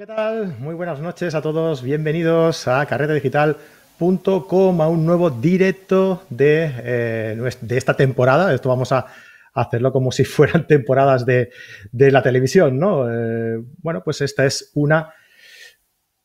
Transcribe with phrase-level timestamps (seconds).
[0.00, 0.56] ¿qué tal?
[0.58, 1.82] Muy buenas noches a todos.
[1.82, 8.54] Bienvenidos a carretedigital.com, a un nuevo directo de, eh, de, esta temporada.
[8.54, 9.08] Esto vamos a
[9.52, 11.50] hacerlo como si fueran temporadas de,
[11.92, 13.12] la televisión, ¿no?
[13.12, 15.12] Eh, bueno, pues esta es una...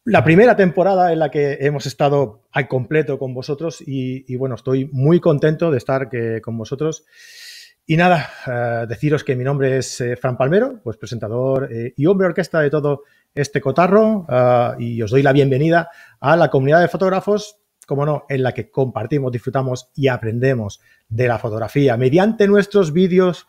[0.06, 4.90] La primera temporada en la que hemos estado al completo con vosotros y, bueno, estoy
[4.94, 6.10] muy contento de estar
[6.42, 7.04] con vosotros.
[7.86, 12.62] Y nada, eh, deciros que mi nombre es Fran Palmero, pues presentador y hombre orquesta
[12.62, 13.04] de todo
[13.36, 14.26] este cotarro
[14.80, 15.90] y os doy la bienvenida
[16.20, 21.28] a la comunidad de fotógrafos, como no, en la que compartimos, disfrutamos y aprendemos de
[21.28, 23.46] la fotografía mediante nuestros vídeos,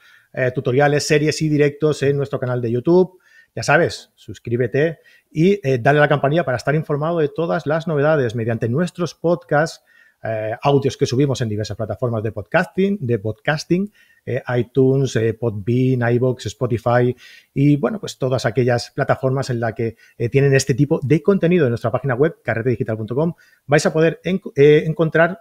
[0.55, 3.19] tutoriales, series y directos en nuestro canal de YouTube.
[3.55, 4.99] Ya sabes, suscríbete
[5.31, 9.83] y dale a la campanilla para estar informado de todas las novedades mediante nuestros podcasts
[10.29, 13.93] eh, audios que subimos en diversas plataformas de podcasting, de podcasting
[14.27, 17.17] eh, iTunes, eh, Podbean, iVoox, Spotify
[17.55, 19.97] y, bueno, pues todas aquellas plataformas en las que
[20.31, 23.35] tienen este tipo de contenido en nuestra página web, carretedigital.com,
[23.67, 25.41] vais a poder encontrar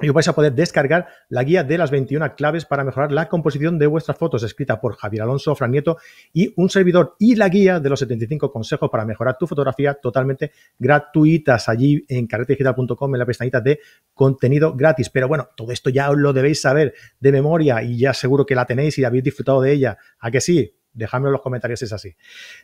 [0.00, 3.28] y os vais a poder descargar la guía de las 21 claves para mejorar la
[3.28, 5.96] composición de vuestras fotos, escrita por Javier Alonso Fran Nieto
[6.34, 10.52] y un servidor, y la guía de los 75 consejos para mejorar tu fotografía totalmente
[10.78, 13.80] gratuitas allí en carretedigital.com en la pestañita de
[14.12, 15.08] contenido gratis.
[15.08, 18.54] Pero bueno, todo esto ya os lo debéis saber de memoria y ya seguro que
[18.54, 19.96] la tenéis y habéis disfrutado de ella.
[20.18, 20.74] ¿A que sí?
[20.92, 22.14] Dejadme en los comentarios si es así.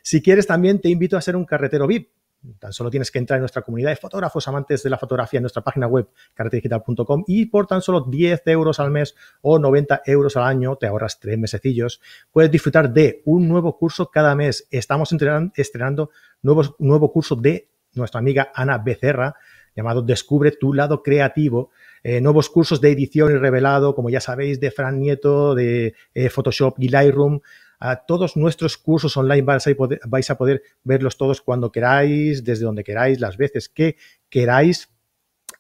[0.03, 2.11] Si quieres, también te invito a ser un carretero VIP
[2.59, 5.43] Tan solo tienes que entrar en nuestra comunidad de fotógrafos amantes de la fotografía en
[5.43, 10.37] nuestra página web carretedigital.com y por tan solo 10 euros al mes o 90 euros
[10.37, 12.01] al año, te ahorras tres mesecillos,
[12.33, 14.67] puedes disfrutar de un nuevo curso cada mes.
[14.71, 15.15] Estamos
[15.55, 16.11] estrenando
[16.43, 19.37] nuevos, nuevo curso de nuestra amiga Ana Becerra
[19.75, 21.71] llamado Descubre tu lado creativo.
[22.03, 26.29] Eh, nuevos cursos de edición y revelado, como ya sabéis, de Fran Nieto, de eh,
[26.29, 27.41] Photoshop y Lightroom,
[27.85, 33.19] a todos nuestros cursos online vais a, poder, verlos todos cuando queráis, desde donde queráis,
[33.19, 33.97] las veces que
[34.31, 34.89] queráis.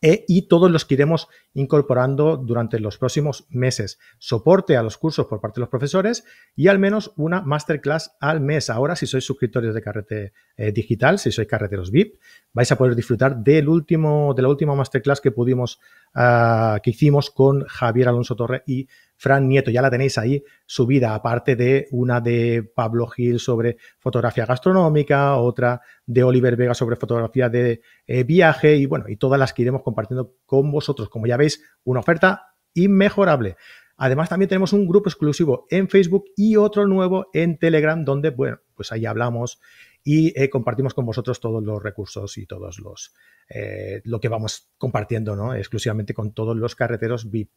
[0.05, 4.01] E, y todos los que iremos incorporando durante los próximos meses.
[4.19, 6.25] Soporte a los cursos por parte de los profesores
[6.57, 8.69] y al menos una masterclass al mes.
[8.69, 12.19] Ahora, si sois suscriptores de Carrete eh, Digital, si sois carreteros VIP,
[12.53, 15.79] vais a poder disfrutar del último, de la última masterclass que pudimos,
[16.17, 18.89] uh, que hicimos con Javier Alonso Torre y
[19.23, 24.47] Fran Nieto, ya la tenéis ahí subida, aparte de una de Pablo Gil sobre fotografía
[24.47, 29.53] gastronómica, otra de Oliver Vega sobre fotografía de eh, viaje y bueno, y todas las
[29.53, 31.09] que iremos compartiendo con vosotros.
[31.09, 33.55] Como ya veis, una oferta inmejorable.
[33.97, 38.59] Además, también tenemos un grupo exclusivo en Facebook y otro nuevo en Telegram, donde, bueno,
[38.75, 39.61] pues ahí hablamos
[40.03, 43.15] y eh, compartimos con vosotros todos los recursos y todos los
[43.49, 45.55] eh, lo que vamos compartiendo, ¿no?
[45.55, 47.51] Exclusivamente con todos los carreteros VIP.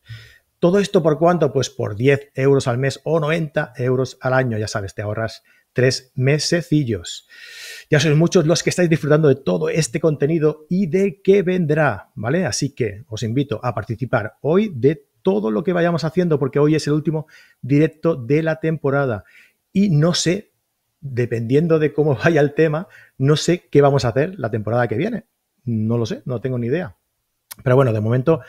[0.66, 1.54] ¿Todo esto por cuánto?
[1.54, 4.58] Pues por 10 euros al mes o 90 euros al año.
[4.58, 5.44] Ya sabes, te ahorras
[5.74, 7.28] tres mesecillos.
[7.92, 12.10] Ya sois muchos los que estáis disfrutando de todo este contenido y de qué vendrá,
[12.16, 12.48] ¿vale?
[12.48, 16.74] Así que os invito a participar hoy de todo lo que vayamos haciendo, porque hoy
[16.74, 17.28] es el último
[17.62, 19.24] directo de la temporada.
[19.72, 20.52] Y no sé,
[21.00, 22.88] dependiendo de cómo vaya el tema,
[23.20, 25.26] no sé qué vamos a hacer la temporada que viene.
[25.64, 26.96] No lo sé, no tengo ni idea.
[27.64, 28.42] Pero bueno, de momento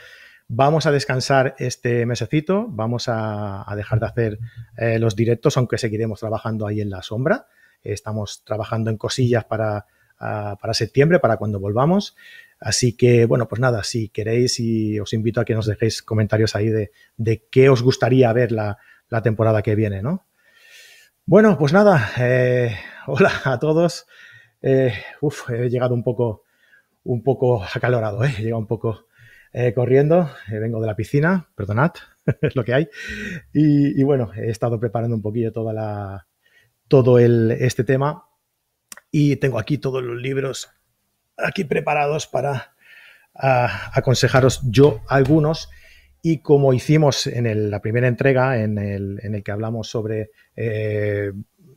[0.49, 4.39] Vamos a descansar este mesecito, vamos a, dejar de hacer
[4.77, 7.49] eh, los directos, aunque seguiremos trabajando ahí en la sombra.
[7.83, 9.87] Estamos trabajando en cosillas para,
[10.19, 12.17] para septiembre, para cuando volvamos.
[12.61, 16.55] Así que, bueno, pues nada, si queréis y os invito a que nos dejéis comentarios
[16.55, 18.79] ahí de, qué os gustaría ver la,
[19.23, 20.27] temporada que viene, ¿no?
[21.25, 24.07] Bueno, pues nada, eh, hola a todos.
[24.63, 26.45] Eh, uf, he llegado un poco,
[27.05, 29.07] un poco acalorado, he llegado un poco
[29.59, 31.93] eh, corriendo, eh, vengo de la piscina, perdonad,
[32.43, 32.91] es lo que hay.
[33.55, 36.27] Y, bueno, he estado preparando un poquillo toda la,
[36.89, 38.29] todo el, este tema
[39.11, 40.69] y tengo aquí todos los libros
[41.39, 42.75] aquí preparados para
[43.33, 45.71] aconsejaros yo algunos.
[46.21, 51.33] Y como hicimos en la primera entrega, en el, en el que hablamos sobre eh,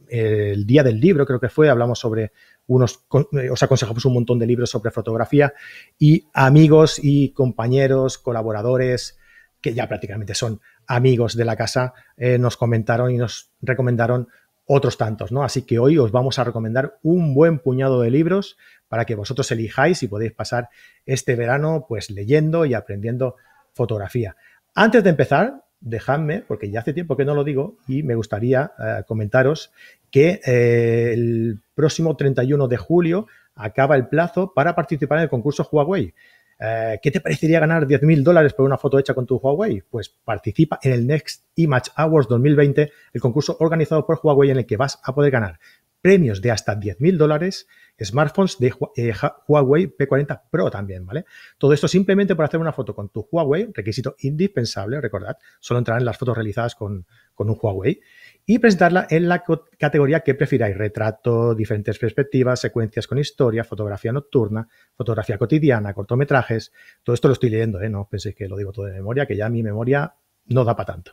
[0.09, 2.33] el día del libro, creo que fue, hablamos sobre
[2.69, 5.53] unos, eh, os aconsejamos un montón de libros sobre fotografía
[5.97, 9.17] y amigos y compañeros, colaboradores,
[9.59, 14.27] que ya prácticamente son amigos de la casa, eh, nos comentaron y nos recomendaron
[14.65, 15.43] otros tantos, ¿no?
[15.43, 18.55] Así que hoy os vamos a recomendar un buen puñado de libros
[18.87, 20.69] para que vosotros elijáis y podéis pasar
[21.07, 23.35] este verano pues leyendo y aprendiendo
[23.73, 24.35] fotografía.
[24.75, 28.71] Antes de empezar, dejadme, porque ya hace tiempo que no lo digo y me gustaría
[28.79, 29.71] eh, comentaros
[30.11, 35.67] que eh, el próximo 31 de julio acaba el plazo para participar en el concurso
[35.71, 36.13] Huawei.
[36.59, 39.81] Eh, ¿Qué te parecería ganar 10.000 dólares por una foto hecha con tu Huawei?
[39.89, 44.65] Pues participa en el Next Image Awards 2020, el concurso organizado por Huawei en el
[44.65, 45.59] que vas a poder ganar
[46.01, 47.67] premios de hasta 10.000 dólares,
[48.01, 49.13] smartphones de eh,
[49.47, 51.25] Huawei P40 Pro también, ¿vale?
[51.57, 56.05] Todo esto simplemente por hacer una foto con tu Huawei, requisito indispensable, recordad, solo entrarán
[56.05, 57.05] las fotos realizadas con,
[57.35, 57.99] con un Huawei,
[58.49, 59.43] y presentarla en la
[59.77, 66.71] categoría que prefiráis, retrato, diferentes perspectivas, secuencias con historia, fotografía nocturna, fotografía cotidiana, cortometrajes,
[67.03, 67.91] todo esto lo estoy leyendo, ¿eh?
[67.91, 70.15] no penséis que lo digo todo de memoria, que ya mi memoria
[70.47, 71.11] no da para tanto.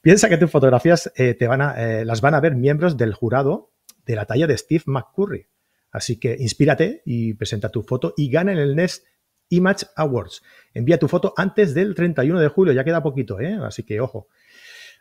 [0.00, 3.12] Piensa que tus fotografías eh, te van a, eh, las van a ver miembros del
[3.12, 3.72] jurado
[4.06, 5.48] de la talla de Steve McCurry.
[5.90, 9.04] Así que inspírate y presenta tu foto y gana en el Nest
[9.48, 10.42] Image Awards.
[10.74, 13.58] Envía tu foto antes del 31 de julio, ya queda poquito, ¿eh?
[13.64, 14.28] así que ojo.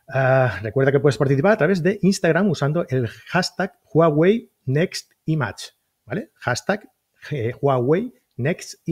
[0.07, 5.73] Ah, recuerda que puedes participar a través de Instagram usando el hashtag Huawei Next Image,
[6.05, 6.31] ¿vale?
[6.35, 6.89] Hashtag
[7.31, 8.87] eh, Huawei Next.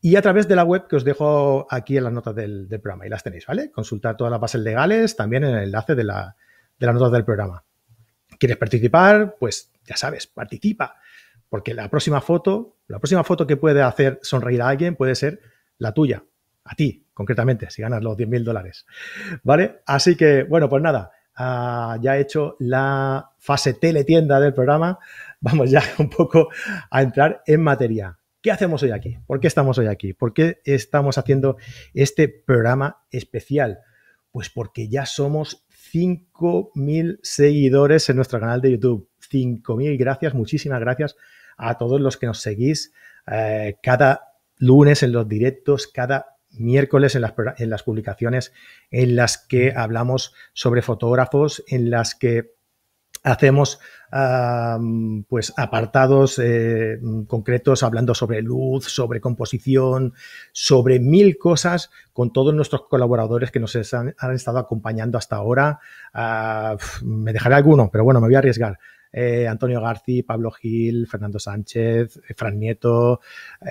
[0.00, 3.06] Y a través de la web que os dejo aquí en las notas del, programa.
[3.06, 3.70] Y las tenéis, ¿vale?
[3.70, 6.36] Consultar todas las bases legales también en el enlace de, la,
[6.78, 7.64] de las notas del programa.
[8.38, 9.36] ¿Quieres participar?
[9.38, 10.96] Pues ya sabes, participa.
[11.48, 15.40] Porque la próxima foto, la próxima foto que puede hacer sonreír a alguien puede ser
[15.78, 16.24] la tuya,
[16.64, 18.84] a ti, concretamente, si ganas los 10.000 dólares.
[19.42, 19.80] ¿Vale?
[19.86, 24.98] Así que, bueno, pues nada, ah, ya he hecho la fase teletienda del programa.
[25.40, 26.50] Vamos ya un poco
[26.90, 28.18] a entrar en materia.
[28.42, 29.16] ¿Qué hacemos hoy aquí?
[29.26, 30.12] ¿Por qué estamos hoy aquí?
[30.12, 31.56] ¿Por qué estamos haciendo
[31.94, 33.78] este programa especial?
[34.30, 39.08] Pues porque ya somos 5.000 seguidores en nuestro canal de YouTube.
[39.32, 41.16] 5.000 gracias, muchísimas gracias
[41.56, 42.92] a todos los que nos seguís
[43.26, 48.52] eh, cada lunes en los directos, cada miércoles en las, en las publicaciones
[48.90, 52.56] en las que hablamos sobre fotógrafos, en las que
[53.26, 53.80] hacemos
[55.28, 60.14] pues apartados eh, concretos hablando sobre luz, sobre composición,
[60.52, 65.80] sobre mil cosas con todos nuestros colaboradores que nos han, estado acompañando hasta ahora.
[66.14, 68.78] Ah, me dejaré alguno, pero bueno, me voy a arriesgar.
[69.18, 73.20] Eh, Antonio Garci, Pablo Gil, Fernando Sánchez, eh, Fran Nieto,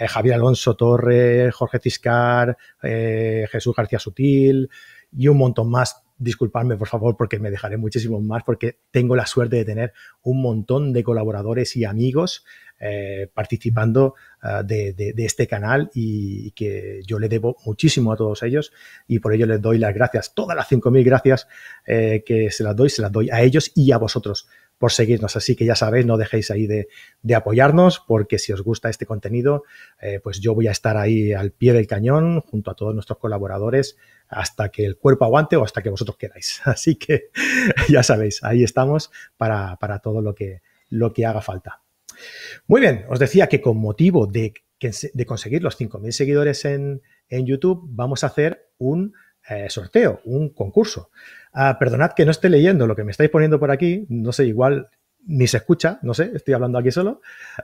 [0.08, 4.68] Javier Alonso Torre, Jorge Ciscar, Jesús García Sutil
[5.16, 6.02] y un montón más.
[6.18, 9.94] Disculpadme por favor porque me dejaré muchísimo más porque tengo la suerte de tener
[10.24, 12.44] un montón de colaboradores y amigos
[12.80, 14.16] eh, participando
[14.64, 18.74] de, este canal y, que yo le debo muchísimo a todos ellos
[19.08, 21.48] y por ello les doy las gracias, todas las 5.000 gracias
[21.86, 24.48] eh, que se las doy, se las doy a ellos y a vosotros
[24.78, 25.36] por seguirnos.
[25.36, 26.88] Así que ya sabéis, no dejéis ahí de,
[27.36, 29.64] apoyarnos, porque si os gusta este contenido,
[30.02, 33.20] eh, pues yo voy a estar ahí al pie del cañón junto a todos nuestros
[33.20, 36.62] colaboradores hasta que el cuerpo aguante o hasta que vosotros queráis.
[36.66, 37.30] Así que
[37.90, 41.82] ya sabéis, ahí estamos para, todo lo que, lo que haga falta.
[42.68, 47.86] Muy bien, os decía que con motivo de, de conseguir los 5.000 seguidores en, YouTube,
[47.90, 49.14] vamos a hacer un
[49.50, 51.10] eh, sorteo, un concurso.
[51.54, 54.46] Ah, perdonad que no esté leyendo lo que me estáis poniendo por aquí, no sé,
[54.46, 54.90] igual
[55.28, 57.22] ni se escucha, no sé, estoy hablando aquí solo,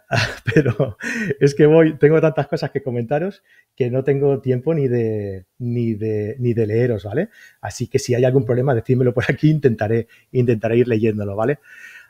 [0.53, 0.97] pero
[1.39, 3.43] es que voy, tengo tantas cosas que comentaros
[3.75, 7.29] que no tengo tiempo ni de, ni de, ni de leeros, ¿vale?
[7.61, 11.59] Así que si hay algún problema, decídmelo por aquí, intentaré, intentaré ir leyéndolo, ¿vale?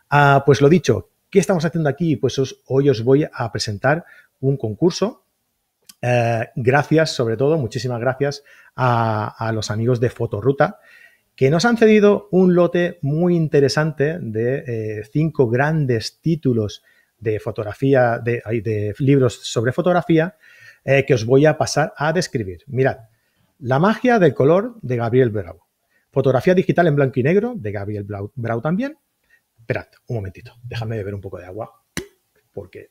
[0.10, 2.16] Ah, pues lo dicho, ¿qué estamos haciendo aquí?
[2.16, 4.06] Pues hoy os voy a presentar
[4.40, 5.21] un concurso.
[6.02, 8.44] Eh, gracias, sobre todo, muchísimas gracias
[8.76, 10.80] a, los amigos de Fotoruta
[11.36, 16.84] que nos han cedido un lote muy interesante de eh, cinco grandes títulos
[17.18, 20.36] de fotografía, de, libros sobre fotografía,
[20.84, 22.64] eh, que os voy a pasar a describir.
[22.68, 22.98] Mirad,
[23.60, 25.62] La magia del color de Gabriel Brau.
[26.12, 28.98] Fotografía digital en blanco y negro de Gabriel Brau también.
[29.58, 31.72] Esperad, un momentito, déjame beber un poco de agua,
[32.52, 32.90] porque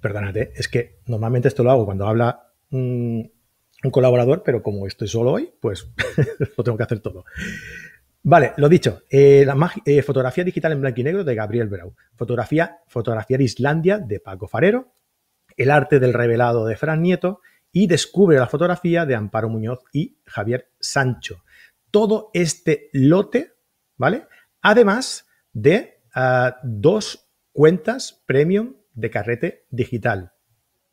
[0.00, 3.32] perdónate, es que normalmente esto lo hago cuando habla un,
[3.90, 5.90] colaborador, pero como estoy solo hoy, pues
[6.56, 7.24] lo tengo que hacer todo.
[8.22, 11.94] Vale, lo dicho, eh, la eh, fotografía digital en blanco y negro de Gabriel Brau,
[12.16, 14.92] fotografía, fotografía de Islandia de Paco Farero,
[15.56, 17.40] el arte del revelado de Fran Nieto
[17.72, 21.44] y descubre la fotografía de Amparo Muñoz y Javier Sancho.
[21.90, 23.54] Todo este lote,
[23.96, 24.26] ¿vale?
[24.60, 30.32] Además de ah, dos cuentas premium de carrete digital.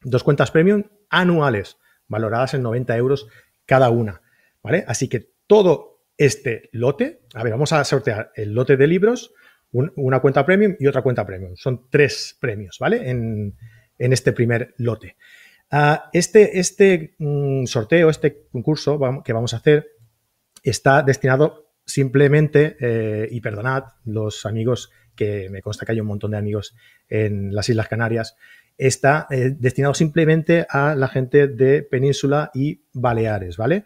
[0.02, 3.28] Dos cuentas premium anuales, valoradas en 90 euros
[3.66, 4.22] cada una.
[4.62, 4.84] ¿Vale?
[4.88, 9.34] Así que todo este lote, a ver, vamos a sortear el lote de libros,
[9.72, 11.56] una cuenta premium y otra cuenta premium.
[11.56, 13.10] Son tres premios, ¿vale?
[13.10, 13.56] En,
[13.98, 15.18] este primer lote.
[15.72, 19.88] Ah, este, este mm, sorteo, este concurso que vamos a hacer,
[20.64, 26.32] está destinado simplemente, eh, y perdonad los amigos que me consta que hay un montón
[26.32, 26.76] de amigos
[27.08, 28.36] en las Islas Canarias
[28.78, 33.86] está eh, destinado simplemente a la gente de Península y Baleares, ¿vale?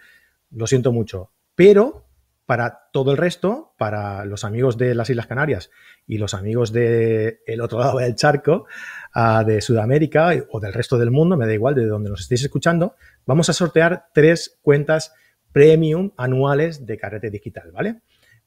[0.51, 1.31] Lo siento mucho.
[1.55, 2.09] Pero
[2.49, 5.69] para todo el resto, para los amigos de las Islas Canarias
[6.07, 8.65] y los amigos del otro lado del charco,
[9.13, 12.41] ah, de Sudamérica o del resto del mundo, me da igual de donde nos estéis
[12.41, 12.95] escuchando,
[13.27, 15.13] vamos a sortear tres cuentas
[15.51, 18.01] premium anuales de carrete digital, ¿vale?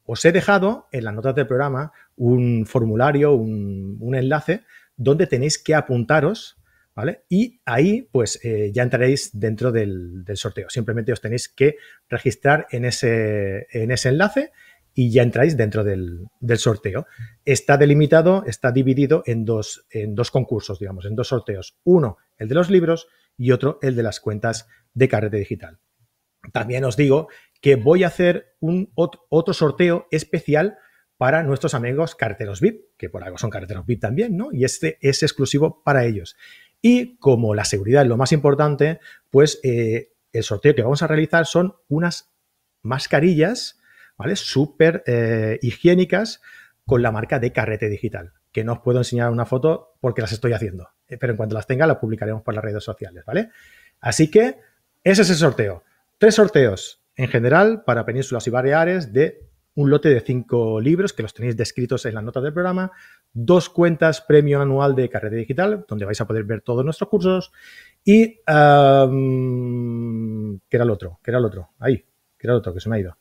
[0.05, 4.63] Os he dejado en las notas del programa un formulario, un, enlace
[4.97, 6.59] donde tenéis que apuntaros,
[6.95, 7.23] ¿vale?
[7.29, 10.69] Y ahí, pues, eh, ya entraréis dentro del, sorteo.
[10.71, 11.77] Simplemente os tenéis que
[12.09, 14.51] registrar en ese, en ese enlace
[14.95, 17.07] y ya entráis dentro del, sorteo.
[17.45, 21.79] Está delimitado, está dividido en dos, en dos concursos, digamos, en dos sorteos.
[21.85, 25.79] Uno, el de los libros y otro, el de las cuentas de carrete digital.
[26.51, 27.29] También os digo
[27.61, 30.79] que voy a hacer un otro sorteo especial
[31.17, 34.49] para nuestros amigos carteros VIP, que por algo son carteros VIP también, ¿no?
[34.53, 36.37] Y este es exclusivo para ellos.
[36.81, 38.99] Y como la seguridad es lo más importante,
[39.31, 42.33] pues eh, el sorteo que vamos a realizar son unas
[42.83, 43.81] mascarillas,
[44.19, 44.35] ¿vale?
[44.35, 46.41] Súper eh, higiénicas
[46.85, 50.33] con la marca de Carrete Digital, que no os puedo enseñar una foto porque las
[50.33, 53.51] estoy haciendo, eh, pero en cuanto las tenga las publicaremos por las redes sociales, ¿vale?
[54.01, 54.57] Así que
[55.05, 55.85] ese es el sorteo.
[56.23, 61.25] Tres sorteos en general para Penínsulas y Baleares de un lote de cinco libros que
[61.25, 62.93] los tenéis descritos en la nota del programa,
[63.33, 67.51] dos cuentas premio anual de carrera digital, donde vais a poder ver todos nuestros cursos,
[68.05, 69.09] y ¿qué era
[70.85, 71.19] el otro?
[71.25, 71.71] ¿Qué era el otro?
[71.81, 72.07] Ahí,
[72.39, 72.73] ¿qué era el otro?
[72.73, 73.19] Que se me ha ido.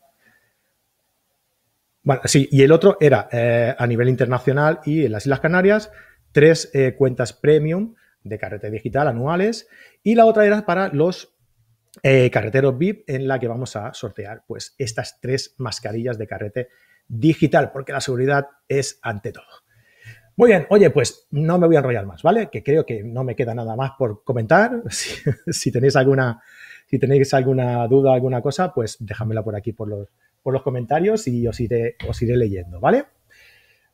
[2.03, 5.91] Bueno, sí, y el otro era eh, a nivel internacional y en las Islas Canarias,
[6.31, 9.67] tres eh, cuentas premium de carrete digital anuales,
[10.03, 11.33] y la otra era para los
[12.03, 16.69] eh, carreteros VIP en la que vamos a sortear pues estas tres mascarillas de carrete
[17.07, 19.45] digital, porque la seguridad es ante todo.
[20.37, 22.49] Muy bien, oye, pues no me voy a enrollar más, ¿vale?
[22.49, 24.81] Que creo que no me queda nada más por comentar.
[25.51, 26.41] Si, tenéis alguna,
[26.87, 30.07] si tenéis alguna duda, alguna cosa, pues déjamela por aquí por los,
[30.41, 33.05] por los comentarios y os iré, os iré leyendo, ¿vale?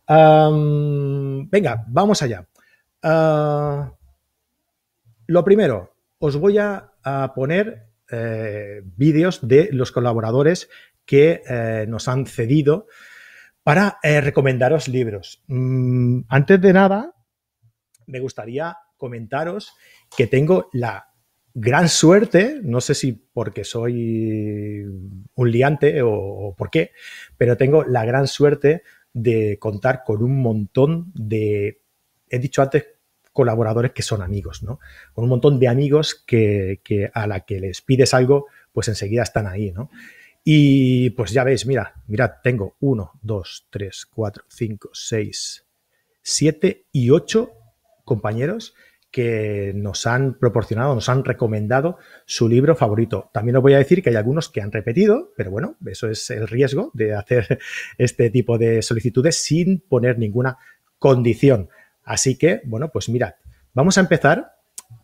[0.10, 2.48] venga, vamos allá.
[3.04, 3.92] Ah,
[5.26, 6.94] lo primero, os voy a
[7.36, 10.70] poner eh, vídeos de los colaboradores
[11.06, 12.88] que eh, nos han cedido
[13.64, 15.44] para eh, recomendaros libros.
[15.48, 17.14] Mm, antes de nada,
[18.06, 19.74] me gustaría comentaros
[20.16, 21.10] que tengo la
[21.54, 24.84] gran suerte, no sé si porque soy
[25.36, 26.92] un liante o, o por qué,
[27.38, 28.84] pero tengo la gran suerte
[29.14, 31.82] de contar con un montón de,
[32.30, 32.86] he dicho antes,
[33.38, 34.80] colaboradores que son amigos, ¿no?
[35.14, 36.82] Con un montón de amigos que,
[37.14, 39.92] a la que les pides algo, pues enseguida están ahí, ¿no?
[40.44, 45.68] Y pues ya veis, mira, mirad, tengo uno, dos, tres, cuatro, cinco, seis,
[46.24, 47.52] siete y ocho
[48.06, 48.74] compañeros
[49.12, 53.30] que nos han proporcionado, nos han recomendado su libro favorito.
[53.34, 56.28] También os voy a decir que hay algunos que han repetido, pero bueno, eso es
[56.32, 57.60] el riesgo de hacer
[58.00, 60.58] este tipo de solicitudes sin poner ninguna
[60.98, 61.70] condición.
[62.08, 63.36] Así que, bueno, pues mirad,
[63.74, 64.56] vamos a empezar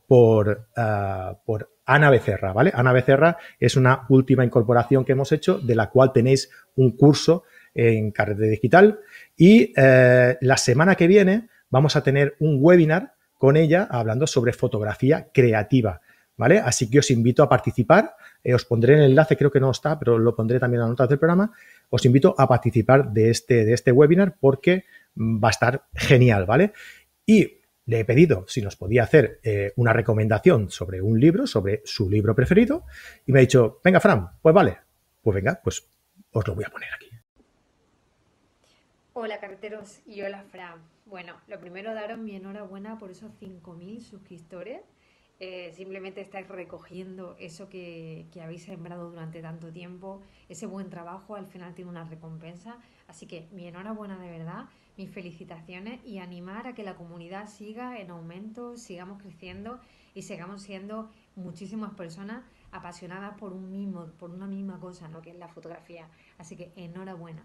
[0.07, 2.71] por, ah, por Ana Becerra, ¿vale?
[2.73, 7.43] Ana Becerra es una última incorporación que hemos hecho, de la cual tenéis un curso
[7.75, 9.01] en Carrete Digital.
[9.35, 14.53] Y eh, la semana que viene vamos a tener un webinar con ella hablando sobre
[14.53, 15.99] fotografía creativa,
[16.37, 16.59] ¿vale?
[16.59, 18.15] Así que os invito a participar.
[18.41, 20.89] Eh, os pondré el enlace, creo que no está, pero lo pondré también en las
[20.91, 21.51] notas del programa.
[21.89, 26.73] Os invito a participar de este, de este webinar porque va a estar genial, ¿vale?
[27.25, 31.81] Y le he pedido si nos podía hacer eh, una recomendación sobre un libro, sobre
[31.85, 32.85] su libro preferido,
[33.25, 34.77] y me ha dicho, venga, Fran, pues vale,
[35.21, 35.85] pues venga, pues
[36.31, 37.09] os lo voy a poner aquí.
[39.13, 40.81] Hola carreteros y hola Fran.
[41.05, 44.81] Bueno, lo primero daros mi enhorabuena por esos 5.000 suscriptores.
[45.39, 51.35] Eh, simplemente estáis recogiendo eso que, que, habéis sembrado durante tanto tiempo, ese buen trabajo
[51.35, 52.77] al final tiene una recompensa.
[53.07, 57.99] Así que mi enhorabuena de verdad mis felicitaciones y animar a que la comunidad siga
[57.99, 59.79] en aumento, sigamos creciendo
[60.13, 65.21] y sigamos siendo muchísimas personas apasionadas por un mismo, por una misma cosa, ¿no?
[65.21, 66.07] que es la fotografía.
[66.37, 67.43] Así que enhorabuena.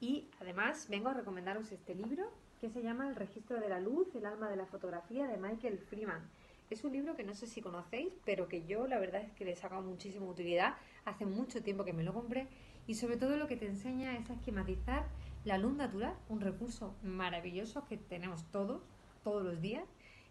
[0.00, 4.14] Y además vengo a recomendaros este libro que se llama El registro de la luz,
[4.14, 6.30] el alma de la fotografía de Michael Freeman.
[6.70, 9.44] Es un libro que no sé si conocéis, pero que yo la verdad es que
[9.44, 10.76] le he sacado muchísima utilidad.
[11.04, 12.46] Hace mucho tiempo que me lo compré
[12.86, 15.08] y sobre todo lo que te enseña es a esquematizar
[15.44, 18.82] la luz natural, un recurso maravilloso que tenemos todos,
[19.24, 19.84] todos los días,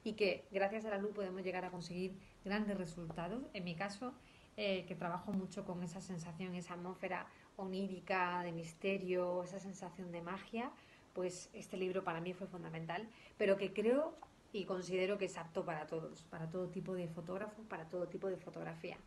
[0.06, 3.44] y que gracias a la luz podemos llegar a conseguir grandes resultados.
[3.54, 4.14] En mi caso,
[4.56, 7.28] eh, que trabajo mucho con esa sensación, esa atmósfera
[7.58, 10.72] onírica, de misterio, esa sensación de magia,
[11.14, 14.16] pues este libro para mí fue fundamental, pero que creo
[14.52, 18.30] y considero que es apto para todos, para todo tipo de fotógrafo, para todo tipo
[18.30, 18.98] de fotografía.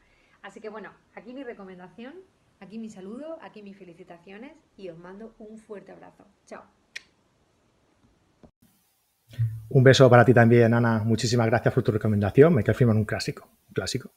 [0.42, 2.14] Así que bueno, aquí mi recomendación,
[2.61, 6.26] aquí mi saludo, aquí mis felicitaciones y os mando un fuerte abrazo.
[6.46, 6.64] Chao.
[9.75, 11.02] Un beso para ti también, Ana.
[11.02, 12.54] Muchísimas gracias por tu recomendación.
[12.54, 14.12] Me quedo firmando un clásico, clásico.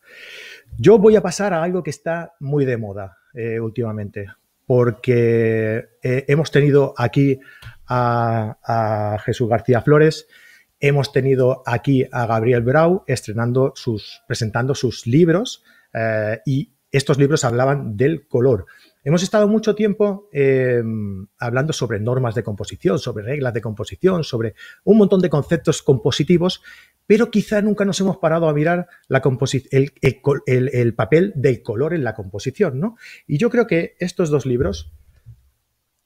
[0.77, 4.27] Yo voy a pasar a algo que está muy de moda eh, últimamente,
[4.65, 7.39] porque eh, hemos tenido aquí
[7.87, 10.27] a, Jesús García Flores,
[10.87, 15.63] hemos tenido aquí a Gabriel Brau estrenando sus, presentando sus libros
[15.93, 18.67] eh, y estos libros hablaban del color.
[19.03, 24.55] Hemos estado mucho tiempo em, hablando sobre normas de composición, sobre reglas de composición, sobre
[24.83, 26.61] un montón de conceptos compositivos,
[27.05, 29.21] pero quizá nunca nos hemos parado a mirar la
[29.71, 29.91] el,
[30.45, 32.79] el, papel del color en la composición.
[32.79, 32.95] ¿no?
[33.27, 34.91] Y yo creo que estos dos libros,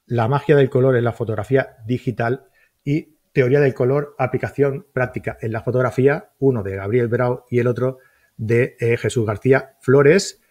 [0.05, 2.47] La magia del color en la fotografía digital
[2.83, 7.67] y Teoría del color, aplicación práctica en la fotografía, uno de Gabriel Brau y el
[7.67, 7.99] otro
[8.35, 10.41] de eh, Jesús García Flores,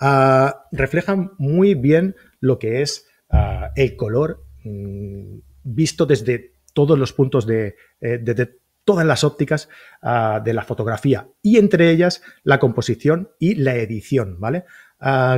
[0.00, 7.12] Ah, reflejan muy bien lo que es ah, el color mm, visto desde todos los
[7.12, 8.22] puntos de, eh,
[8.84, 9.68] todas las ópticas
[10.00, 14.64] ah, de la fotografía y entre ellas la composición y la edición, ¿vale?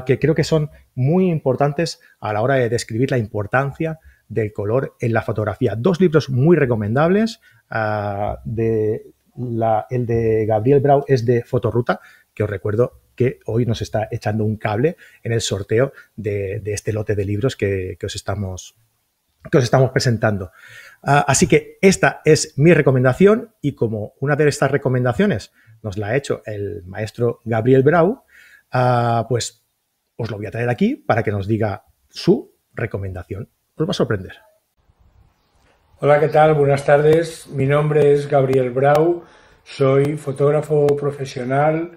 [0.07, 3.99] que creo que son muy importantes a la hora de describir la importancia
[4.31, 5.75] del color en la fotografía.
[5.77, 7.41] Dos libros muy recomendables.
[8.45, 9.13] de
[9.91, 12.01] el de Gabriel Brau es de Fotoruta,
[12.35, 16.93] que os recuerdo que hoy nos está echando un cable en el sorteo de, este
[16.93, 18.77] lote de libros que, os estamos,
[19.51, 20.53] que os estamos presentando.
[21.03, 26.09] Ah, así que esta es mi recomendación y como una de estas recomendaciones nos la
[26.09, 28.25] ha hecho el maestro Gabriel Brau,
[28.73, 29.65] ah, pues
[30.17, 33.49] os lo voy a traer aquí para que nos diga su recomendación.
[33.81, 34.35] Os va a sorprender.
[36.01, 36.53] Hola, ¿qué tal?
[36.53, 37.49] Buenas tardes.
[37.49, 39.23] Mi nombre es Gabriel Brau.
[39.65, 41.93] Soy fotógrafo profesional,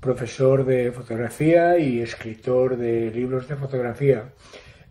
[0.00, 4.32] profesor de fotografía y escritor de libros de fotografía.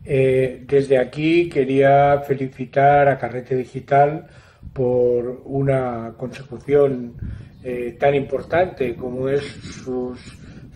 [0.04, 4.28] Eh, desde aquí quería felicitar a Carrete Digital
[4.72, 7.16] por una consecución
[7.64, 9.44] eh, tan importante como es
[9.84, 10.20] sus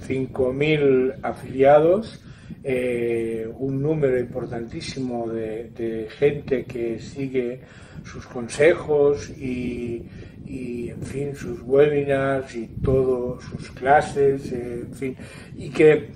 [0.08, 2.24] 5.000 afiliados,
[2.64, 7.62] eh, un número importantísimo de gente que sigue
[8.04, 10.06] sus consejos y,
[10.48, 15.16] en fin, sus webinars y todas sus clases, eh, en fin,
[15.56, 16.12] y que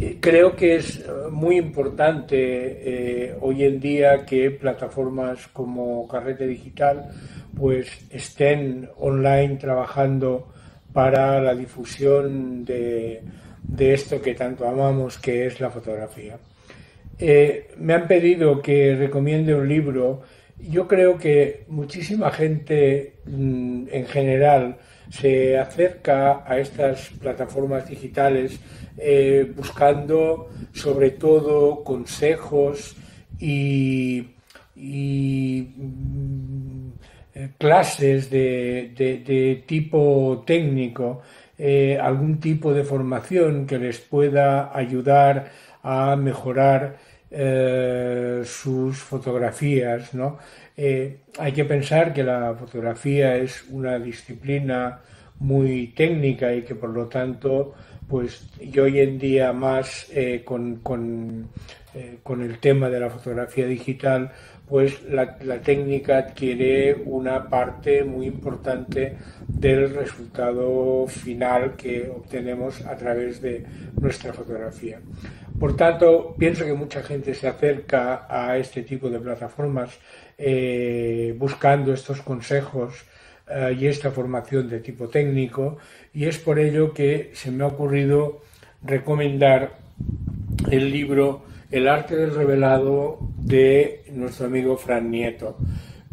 [0.00, 7.10] eh, creo que es muy importante hoy en día que plataformas como Carrete Digital
[7.56, 10.48] pues estén online trabajando
[10.92, 13.22] para la difusión de,
[13.68, 16.36] de esto que tanto amamos que es la fotografía.
[17.78, 20.22] me han pedido que recomiende un libro
[20.60, 24.76] yo creo que muchísima gente mm, en general
[25.10, 28.58] se acerca a estas plataformas digitales
[28.98, 32.96] eh, buscando sobre todo consejos
[33.38, 34.26] y,
[34.74, 36.88] mm,
[37.56, 41.22] clases de, tipo técnico,
[41.58, 45.50] eh, algún tipo de formación que les pueda ayudar
[45.82, 46.96] a mejorar
[47.30, 50.14] eh, sus fotografías.
[50.14, 50.38] ¿no?
[50.76, 55.00] Eh, hay que pensar que la fotografía es una disciplina
[55.40, 57.74] muy técnica y que por lo tanto,
[58.08, 61.48] pues y hoy en día más eh, con, con,
[62.22, 64.32] con, el tema de la fotografía digital,
[64.68, 73.40] pues la, técnica adquiere una parte muy importante del resultado final que obtenemos a través
[73.40, 73.64] de
[74.00, 75.00] nuestra fotografía.
[75.58, 79.98] Por tanto, pienso que mucha gente se acerca a este tipo de plataformas
[80.36, 83.04] eh, buscando estos consejos
[83.48, 85.78] eh, y esta formación de tipo técnico
[86.12, 88.42] y es por ello que se me ha ocurrido
[88.82, 89.78] recomendar
[90.70, 95.56] el libro El arte del revelado de nuestro amigo Fran Nieto.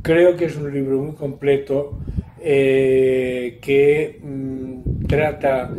[0.01, 1.99] Creo que es un libro muy completo
[2.41, 5.71] eh, que mm, trata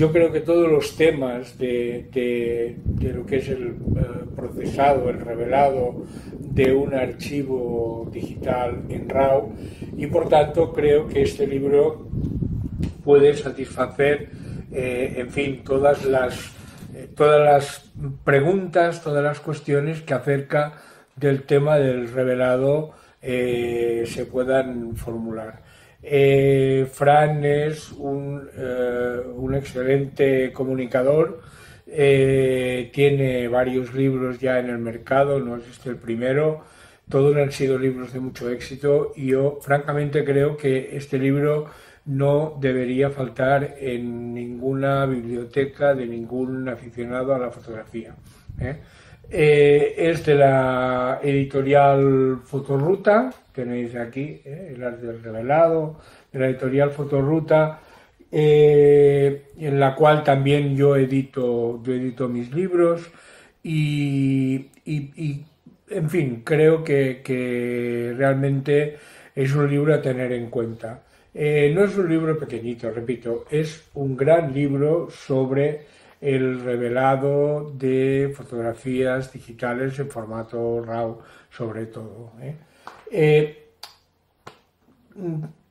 [0.00, 2.76] yo creo que todos los temas de,
[3.14, 3.74] lo que es el eh,
[4.34, 6.04] procesado, el revelado
[6.38, 9.52] de un archivo digital en RAW
[9.98, 12.08] y por tanto creo que este libro
[13.04, 14.30] puede satisfacer,
[14.72, 16.50] eh, en fin, todas las,
[17.14, 17.92] todas las
[18.24, 20.74] preguntas, todas las cuestiones que acerca
[21.16, 25.62] del tema del revelado se puedan formular.
[26.02, 31.42] Eh, Fran es un, eh, un excelente comunicador,
[31.86, 36.64] eh, tiene varios libros ya en el mercado, no es este el primero,
[37.08, 41.66] todos han sido libros de mucho éxito y yo francamente creo que este libro
[42.10, 48.16] no debería faltar en ninguna biblioteca de ningún aficionado a la fotografía.
[48.60, 48.76] ¿eh?
[49.30, 54.72] Eh, es de la editorial Fotoruta, tenéis aquí ¿eh?
[54.74, 56.00] el arte del revelado,
[56.32, 57.78] de la editorial Fotoruta,
[58.32, 63.08] en la cual también yo edito, yo edito mis libros
[63.62, 64.68] y,
[65.88, 68.96] en fin, creo que realmente
[69.34, 71.02] es un libro a tener en cuenta.
[71.32, 75.86] Eh, no es un libro pequeñito, repito, es un gran libro sobre
[76.20, 82.32] el revelado de fotografías digitales en formato RAW, sobre todo.
[82.40, 82.56] ¿eh?
[83.12, 83.68] Eh,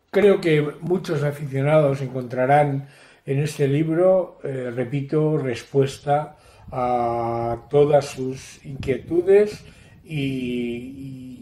[0.09, 2.87] creo que muchos aficionados encontrarán
[3.25, 6.37] en este libro, repito, respuesta
[6.71, 9.63] a todas sus inquietudes
[10.03, 11.39] y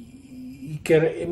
[0.84, 1.30] que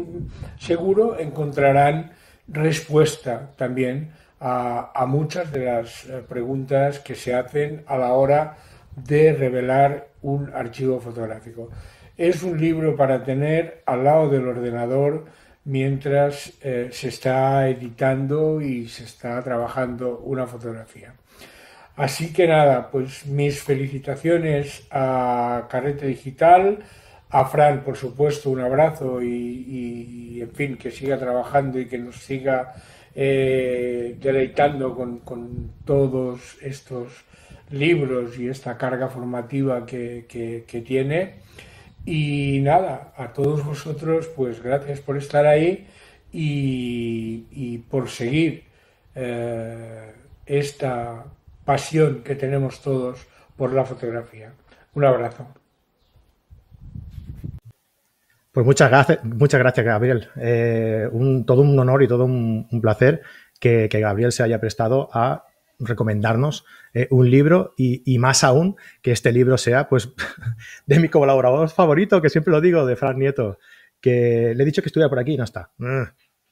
[0.57, 2.11] seguro encontrarán
[2.47, 8.57] respuesta también a, muchas de las eh, preguntas que se hacen a la hora
[8.95, 11.69] de revelar un archivo fotográfico.
[12.17, 15.25] Es un libro para tener al lado del ordenador
[15.65, 21.13] mientras eh, se está editando y se está trabajando una fotografía.
[21.95, 26.79] Así que nada, pues mis felicitaciones a Carrete Digital,
[27.29, 32.17] a Fran, por supuesto, un abrazo y, en fin, que siga trabajando y que nos
[32.17, 32.73] siga
[33.13, 37.25] eh, deleitando con, todos estos
[37.71, 41.35] libros y esta carga formativa que, tiene.
[42.05, 45.87] Y nada, a todos vosotros, pues gracias por estar ahí
[46.31, 48.63] y, por seguir
[49.15, 50.13] eh,
[50.45, 51.25] esta
[51.65, 53.25] pasión que tenemos todos
[53.57, 54.53] por la fotografía.
[54.93, 55.64] Un abrazo.
[58.55, 60.29] Pues muchas gracias, muchas gracias Gabriel.
[60.37, 61.09] Eh,
[61.45, 63.21] todo un honor y todo un, placer
[63.59, 65.43] que, Gabriel se haya prestado a
[65.77, 66.63] recomendarnos
[66.93, 70.13] eh, un libro y, más aún que este libro sea pues
[70.85, 73.59] de mi colaborador favorito, que siempre lo digo, de Fran Nieto,
[73.99, 75.71] que le he dicho que estuviera por aquí y no está.
[75.77, 76.03] Mm,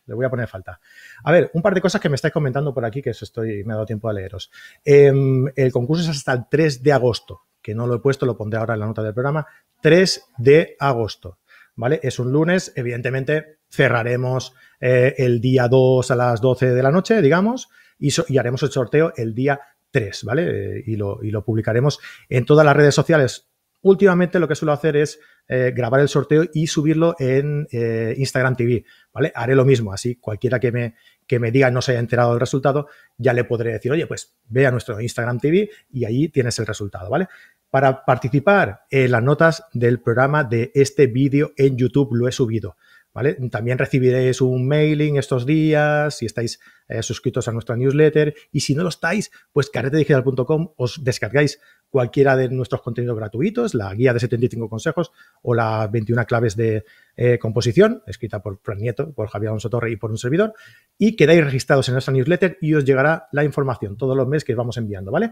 [0.08, 0.82] le voy a poner falta.
[1.24, 3.64] A ver, un par de cosas que me estáis comentando por aquí, que eso estoy,
[3.64, 4.52] me ha dado tiempo a leeros.
[4.84, 8.36] Em, el concurso es hasta el 3 de agosto, que no lo he puesto, lo
[8.36, 9.48] pondré ahora en la nota del programa.
[9.82, 11.38] 3 de agosto.
[11.76, 12.00] ¿Vale?
[12.04, 17.22] Es un lunes, evidentemente cerraremos eh, el día 2 a las 12 de la noche,
[17.22, 19.60] digamos, y, haremos el sorteo el día
[19.92, 20.78] 3, ¿vale?
[20.78, 23.50] Eh, y, lo, publicaremos en todas las redes sociales.
[23.82, 27.68] Últimamente lo que suelo hacer es eh, grabar el sorteo y subirlo en
[28.16, 29.32] Instagram TV, ¿vale?
[29.36, 30.96] Haré lo mismo, así cualquiera que me,
[31.28, 34.36] que me diga no se haya enterado del resultado, ya le podré decir, oye, pues
[34.48, 37.28] ve a nuestro Instagram TV y ahí tienes el resultado, ¿vale?
[37.74, 42.78] Para participar en las notas del programa de este vídeo en YouTube lo he subido.
[43.16, 43.34] ¿Vale?
[43.50, 48.76] También recibiréis un mailing estos días si estáis eh, suscritos a nuestra newsletter y si
[48.76, 51.60] no lo estáis, pues carretedigital.com os descargáis
[51.90, 56.86] cualquiera de nuestros contenidos gratuitos, la guía de 75 consejos o las 21 claves de
[57.16, 60.54] eh, composición, escrita por Fran Nieto, por Javier Alonso Torre y por un servidor,
[61.00, 64.54] y quedáis registrados en nuestra newsletter y os llegará la información todos los meses que
[64.54, 65.32] os vamos enviando, ¿vale?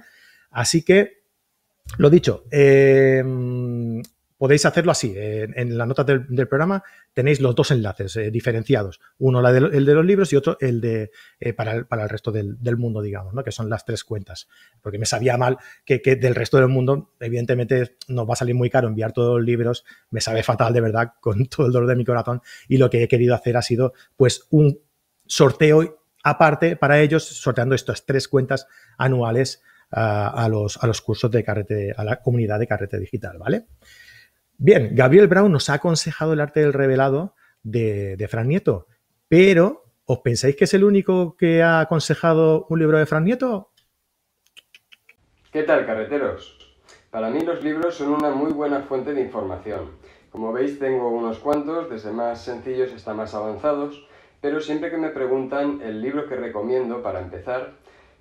[0.49, 1.20] Así que
[1.97, 3.23] lo dicho, eh,
[4.41, 5.13] podéis hacerlo así.
[5.15, 8.99] en las notas del, programa tenéis los dos enlaces eh, diferenciados.
[9.19, 13.03] Uno el de los libros y otro el de eh, para, el, resto del, mundo,
[13.03, 13.43] digamos, ¿no?
[13.43, 14.47] que son las tres cuentas.
[14.81, 18.71] Porque me sabía mal que, del resto del mundo, evidentemente, nos va a salir muy
[18.71, 19.85] caro enviar todos los libros.
[20.09, 22.41] Me sabe fatal, de verdad, con todo el dolor de mi corazón.
[22.67, 24.79] Y lo que he querido hacer ha sido, pues, un
[25.27, 28.65] sorteo aparte para ellos, sorteando estas tres cuentas
[28.97, 33.65] anuales a, los, a los cursos de carrete, a la comunidad de carrete digital, ¿vale?
[34.57, 38.87] Bien, Gabriel Brown nos ha aconsejado el arte del revelado de, de Fran Nieto,
[39.27, 43.71] pero ¿os pensáis que es el único que ha aconsejado un libro de Fran Nieto?
[45.51, 46.57] ¿Qué tal, carreteros?
[47.09, 49.91] Para mí los libros son una muy buena fuente de información.
[50.31, 54.07] Como veis tengo unos cuantos, desde más sencillos hasta más avanzados,
[54.39, 57.73] pero siempre que me preguntan el libro que recomiendo para empezar,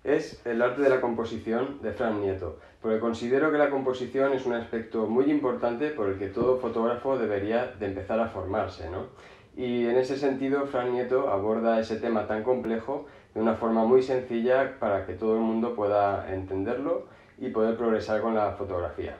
[0.05, 4.47] es el arte de la composición de Fran Nieto, porque considero que la composición es
[4.47, 9.09] un aspecto muy importante por el que todo fotógrafo debería de empezar a formarse, ¿no?
[9.57, 14.03] Y en ese sentido, Fran Nieto aborda ese tema tan complejo de una forma muy
[14.03, 17.07] sencilla para que todo el mundo pueda entenderlo
[17.39, 19.19] y poder progresar con la fotografía.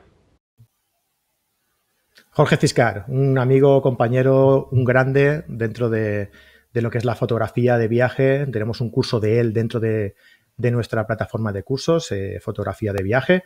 [2.33, 6.31] Jorge Ciscar, un amigo, compañero, un grande dentro de,
[6.73, 8.47] de lo que es la fotografía de viaje.
[8.47, 10.15] Tenemos un curso de él dentro de,
[10.61, 13.45] de nuestra plataforma de cursos, eh, fotografía de viaje.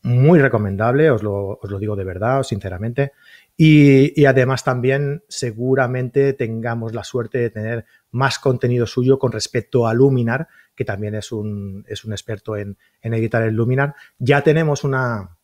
[0.00, 3.12] muy recomendable, os lo, os lo digo de verdad, sinceramente.
[3.56, 9.94] Y, además también seguramente tengamos la suerte de tener más contenido suyo con respecto a
[9.94, 13.96] Luminar, que también es un, es un experto en, editar el Luminar.
[14.18, 15.36] Ya tenemos una,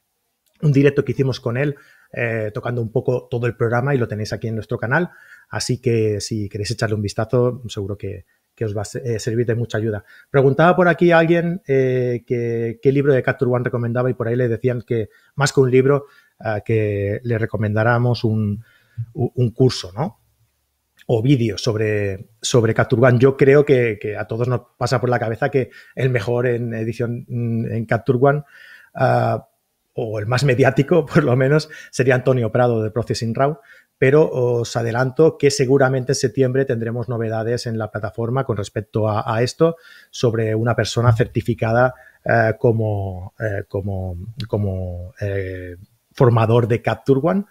[0.62, 1.74] un directo que hicimos con él
[2.12, 5.10] eh, tocando un poco todo el programa y lo tenéis aquí en nuestro canal.
[5.48, 8.26] Así que si queréis echarle un vistazo, seguro que,
[8.62, 10.04] os va a eh, servir de mucha ayuda.
[10.30, 14.36] Preguntaba por aquí a alguien eh, qué libro de Capture One recomendaba y por ahí
[14.36, 16.06] le decían que más que un libro,
[16.64, 18.62] que le recomendáramos un,
[19.54, 20.20] curso, ¿no?
[21.06, 23.18] O vídeo sobre, sobre Capture One.
[23.18, 27.24] Yo creo que, a todos nos pasa por la cabeza que el mejor en edición
[27.28, 28.42] mm, en Capture One,
[28.94, 29.48] ah,
[29.94, 33.58] o el más mediático por lo menos, sería Antonio Prado de Processing Raw,
[33.98, 39.42] pero os adelanto que seguramente en septiembre tendremos novedades en la plataforma con respecto a,
[39.42, 39.76] esto
[40.10, 44.16] sobre una persona certificada eh, como, eh, como,
[44.48, 45.76] como eh,
[46.12, 47.44] formador de Capture One.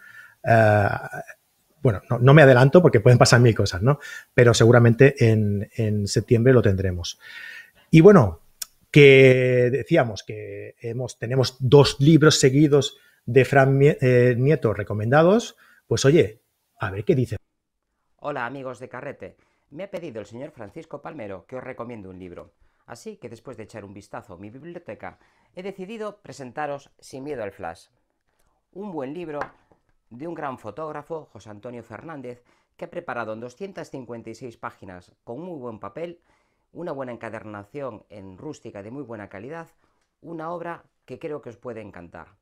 [1.82, 4.00] Bueno, no, me adelanto porque pueden pasar mil cosas, ¿no?
[4.34, 7.20] Pero seguramente en, septiembre lo tendremos.
[7.92, 8.40] Y bueno,
[8.90, 15.58] que decíamos que hemos, tenemos dos libros seguidos de Fran Nieto recomendados.
[15.88, 16.42] Pues oye,
[16.80, 17.38] a ver qué dice.
[18.18, 19.38] Hola amigos de Carrete.
[19.70, 22.54] Me ha pedido el señor Francisco Palmero que os recomiende un libro.
[22.86, 25.20] Así que después de echar un vistazo a mi biblioteca,
[25.56, 27.88] he decidido presentaros Sin miedo al flash
[28.74, 29.40] un buen libro
[30.10, 32.44] de un gran fotógrafo, José Antonio Fernández,
[32.76, 36.20] que ha preparado en 256 páginas con muy buen papel,
[36.72, 39.68] una buena encadernación en rústica de muy buena calidad,
[40.22, 42.36] una obra que creo que os puede encantar.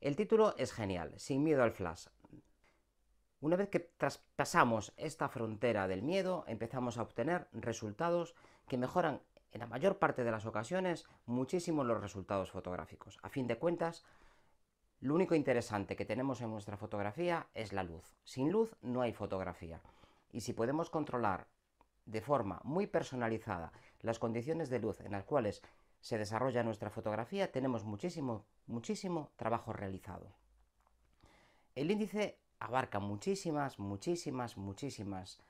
[0.00, 2.06] El título es genial, Sin miedo al flash.
[3.44, 8.34] Una vez que traspasamos esta frontera del miedo, empezamos a obtener resultados
[8.68, 9.20] que mejoran
[9.52, 13.18] en la mayor parte de las ocasiones muchísimo los resultados fotográficos.
[13.22, 14.02] A fin de cuentas,
[15.00, 18.16] lo único interesante que tenemos en nuestra fotografía es la luz.
[18.24, 19.82] Sin luz no hay fotografía.
[20.32, 21.46] Y si podemos controlar
[22.06, 25.60] de forma muy personalizada las condiciones de luz en las cuales
[26.00, 30.32] se desarrolla nuestra fotografía, tenemos muchísimo, muchísimo trabajo realizado.
[31.74, 35.40] El índice abarca muchísimas, muchísimas, muchísimas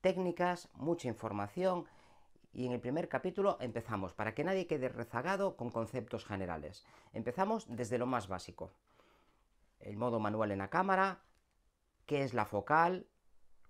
[0.00, 1.86] técnicas, mucha información
[2.52, 6.86] y en el primer capítulo empezamos, para que nadie quede rezagado con conceptos generales.
[7.12, 8.70] Empezamos desde lo más básico.
[9.78, 11.20] El modo manual en la cámara,
[12.06, 13.06] qué es la focal,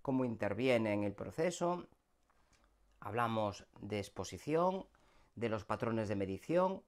[0.03, 1.89] cómo interviene en el proceso.
[3.01, 4.87] Hablamos de exposición,
[5.35, 6.83] de los patrones de medición,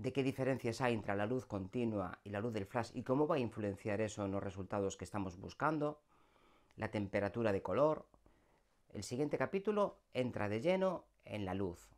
[0.00, 3.26] de qué diferencias hay entre la luz continua y la luz del flash y cómo
[3.26, 6.00] va a influenciar eso en los resultados que estamos buscando,
[6.76, 8.06] la temperatura de color,
[8.94, 11.90] el siguiente capítulo entra de lleno en la luz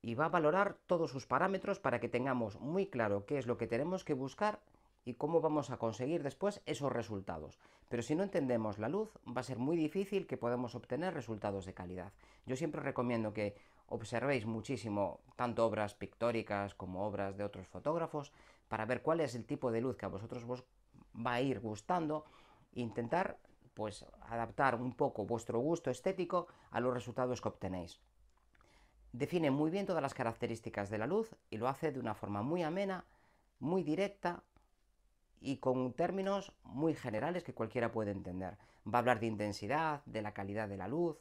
[0.00, 3.58] y va a valorar todos sus parámetros para que tengamos muy claro qué es lo
[3.58, 4.60] que tenemos que buscar
[5.04, 7.58] y cómo vamos a conseguir después esos resultados.
[7.88, 11.66] Pero si no entendemos la luz, va a ser muy difícil que podamos obtener resultados
[11.66, 12.12] de calidad.
[12.46, 13.56] Yo siempre recomiendo que
[13.88, 18.32] observéis muchísimo tanto obras pictóricas como obras de otros fotógrafos
[18.68, 20.64] para ver cuál es el tipo de luz que a vosotros os
[21.14, 22.24] va a ir gustando
[22.74, 23.38] e intentar
[23.74, 28.00] pues adaptar un poco vuestro gusto estético a los resultados que obtenéis.
[29.12, 32.42] Define muy bien todas las características de la luz y lo hace de una forma
[32.42, 33.04] muy amena,
[33.60, 34.42] muy directa
[35.40, 38.56] y con términos muy generales que cualquiera puede entender.
[38.86, 41.18] Va a hablar de intensidad, de la calidad de la luz,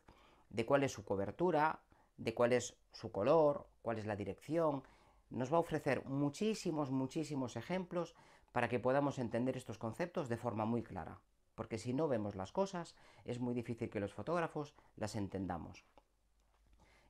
[0.49, 1.79] de cuál es su cobertura,
[2.17, 4.83] de cuál es su color, cuál es la dirección.
[5.29, 8.15] Nos va a ofrecer muchísimos, muchísimos ejemplos
[8.51, 11.19] para que podamos entender estos conceptos de forma muy clara
[11.55, 15.85] porque si no vemos las cosas es muy difícil que los fotógrafos las entendamos.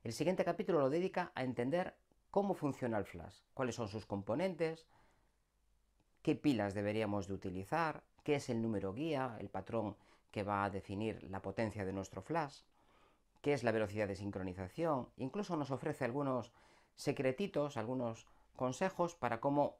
[0.02, 1.96] El siguiente capítulo lo dedica a entender
[2.30, 4.86] cómo funciona el flash, cuáles son sus componentes,
[6.22, 9.96] qué pilas deberíamos de utilizar, qué es el número guía, el patrón
[10.30, 12.60] que va a definir la potencia de nuestro flash,
[13.46, 16.50] qué es la velocidad de sincronización, incluso nos ofrece algunos
[16.96, 19.76] secretitos, algunos consejos para cómo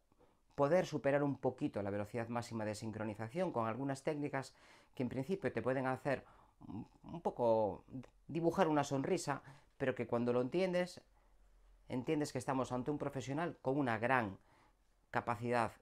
[0.55, 4.55] poder superar un poquito la velocidad máxima de sincronización con algunas técnicas
[4.95, 6.25] que en principio te pueden hacer
[7.03, 7.85] un poco
[8.29, 9.43] dibujar una sonrisa,
[9.79, 11.01] pero que cuando lo entiendes,
[11.89, 14.39] entiendes que estamos ante un profesional con una gran
[15.11, 15.73] capacidad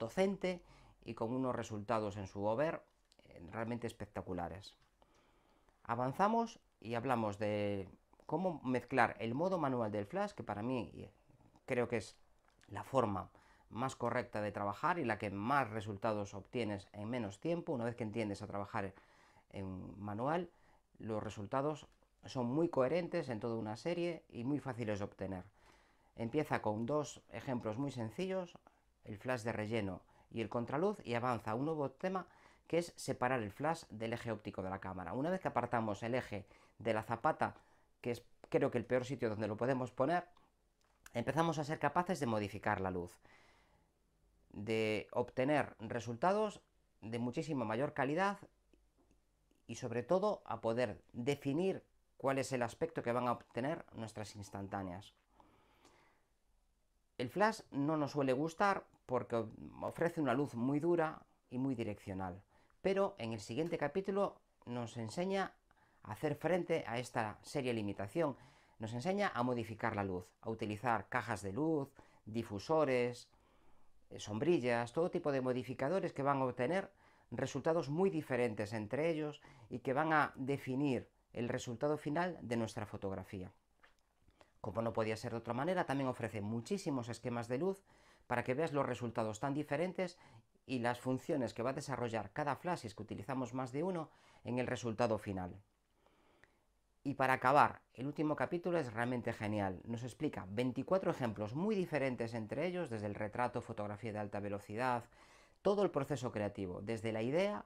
[0.00, 0.64] docente
[1.04, 2.82] y con unos resultados en su over
[3.22, 4.74] eh, realmente espectaculares.
[5.84, 7.88] Avanzamos y hablamos de
[8.26, 11.10] cómo mezclar el modo manual del flash, que para mí
[11.66, 12.16] creo que es
[12.68, 13.30] la forma
[13.68, 17.72] más correcta de trabajar y la que más resultados obtienes en menos tiempo.
[17.72, 18.92] Una vez que entiendes a trabajar
[19.50, 20.50] en manual,
[20.98, 21.86] los resultados
[22.24, 25.44] son muy coherentes en toda una serie y muy fáciles de obtener.
[26.16, 28.58] Empieza con dos ejemplos muy sencillos,
[29.04, 32.26] el flash de relleno y el contraluz, y avanza a un nuevo tema
[32.66, 35.12] que es separar el flash del eje óptico de la cámara.
[35.14, 36.46] Una vez que apartamos el eje
[36.80, 37.54] de la zapata,
[38.00, 40.26] que es creo que el peor sitio donde lo podemos poner,
[41.14, 43.16] empezamos a ser capaces de modificar la luz,
[44.52, 46.60] de obtener resultados
[47.00, 48.38] de muchísima mayor calidad
[49.66, 51.84] y sobre todo a poder definir
[52.16, 55.14] cuál es el aspecto que van a obtener nuestras instantáneas.
[57.18, 59.44] El flash no nos suele gustar porque
[59.80, 62.42] ofrece una luz muy dura y muy direccional,
[62.82, 65.54] pero en el siguiente capítulo nos enseña
[66.02, 68.36] hacer frente a esta seria limitación,
[68.78, 71.88] nos enseña a modificar la luz, a utilizar cajas de luz,
[72.24, 73.28] difusores,
[74.10, 76.90] eh, sombrillas, todo tipo de modificadores que van a obtener
[77.30, 82.86] resultados muy diferentes entre ellos y que van a definir el resultado final de nuestra
[82.86, 83.52] fotografía.
[84.60, 87.82] Como no podía ser de otra manera, también ofrece muchísimos esquemas de luz
[88.26, 90.18] para que veas los resultados tan diferentes
[90.66, 94.10] y las funciones que va a desarrollar cada flash, es que utilizamos más de uno,
[94.44, 95.56] en el resultado final.
[97.02, 99.80] Y para acabar, el último capítulo es realmente genial.
[99.84, 105.04] Nos explica 24 ejemplos muy diferentes entre ellos, desde el retrato, fotografía de alta velocidad,
[105.62, 107.64] todo el proceso creativo, desde la idea,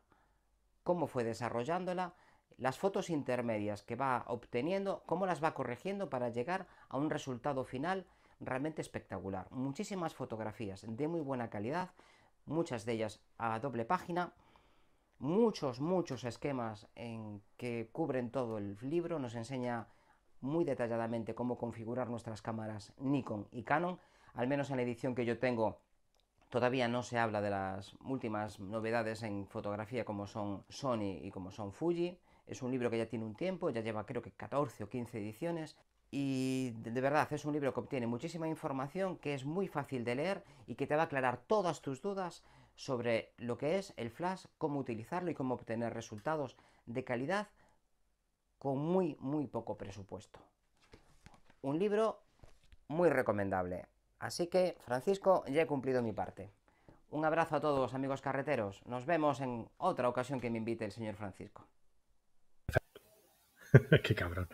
[0.84, 2.14] cómo fue desarrollándola,
[2.58, 7.64] las fotos intermedias que va obteniendo, cómo las va corrigiendo para llegar a un resultado
[7.64, 8.06] final
[8.38, 9.48] realmente espectacular.
[9.50, 11.90] Muchísimas fotografías de muy buena calidad,
[12.46, 14.32] muchas de ellas a doble página,
[15.18, 19.88] muchos, muchos esquemas en que cubren todo el libro, nos enseña
[20.40, 23.98] muy detalladamente cómo configurar nuestras cámaras Nikon y Canon,
[24.34, 25.80] al menos en la edición que yo tengo
[26.54, 31.50] Todavía no se habla de las últimas novedades en fotografía como son Sony y como
[31.50, 32.16] son Fuji.
[32.46, 35.18] Es un libro que ya tiene un tiempo, ya lleva creo que 14 o 15
[35.18, 35.76] ediciones.
[36.12, 40.14] Y de verdad es un libro que obtiene muchísima información, que es muy fácil de
[40.14, 42.44] leer y que te va a aclarar todas tus dudas
[42.76, 46.56] sobre lo que es el flash, cómo utilizarlo y cómo obtener resultados
[46.86, 47.48] de calidad
[48.58, 50.40] con muy, muy poco presupuesto.
[51.62, 52.20] Un libro
[52.88, 53.86] muy recomendable.
[54.18, 56.50] Así que, Francisco, ya he cumplido mi parte.
[57.10, 58.82] Un abrazo a todos, amigos carreteros.
[58.86, 61.66] Nos vemos en otra ocasión que me invite el señor Francisco.
[64.02, 64.48] Qué cabrón.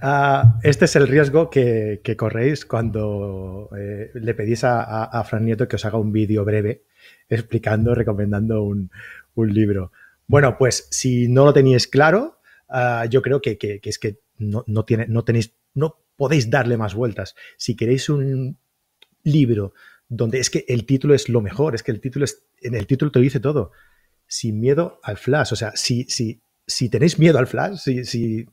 [0.00, 5.76] Ah, este es el riesgo que, corréis cuando eh, le pedís a, Fran Nieto que
[5.76, 6.84] os haga un vídeo breve
[7.28, 8.90] explicando, recomendando un,
[9.36, 9.92] libro.
[10.26, 15.06] Bueno, pues si no lo tenéis claro, ah, yo creo que, es que no, tiene,
[15.06, 17.36] no tenéis, no podéis darle más vueltas.
[17.56, 18.58] Si queréis un,
[19.24, 19.74] libro
[20.08, 22.86] donde es que el título es lo mejor, es que el título es, en el
[22.86, 23.72] título te dice todo.
[24.26, 25.52] Sin miedo al flash.
[25.52, 28.46] O sea, si, si, si tenéis miedo al flash, si, si,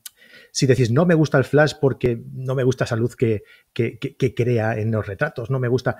[0.52, 3.42] si, decís no me gusta el flash porque no me gusta esa luz que,
[3.72, 5.96] que, crea en los retratos, no me gusta,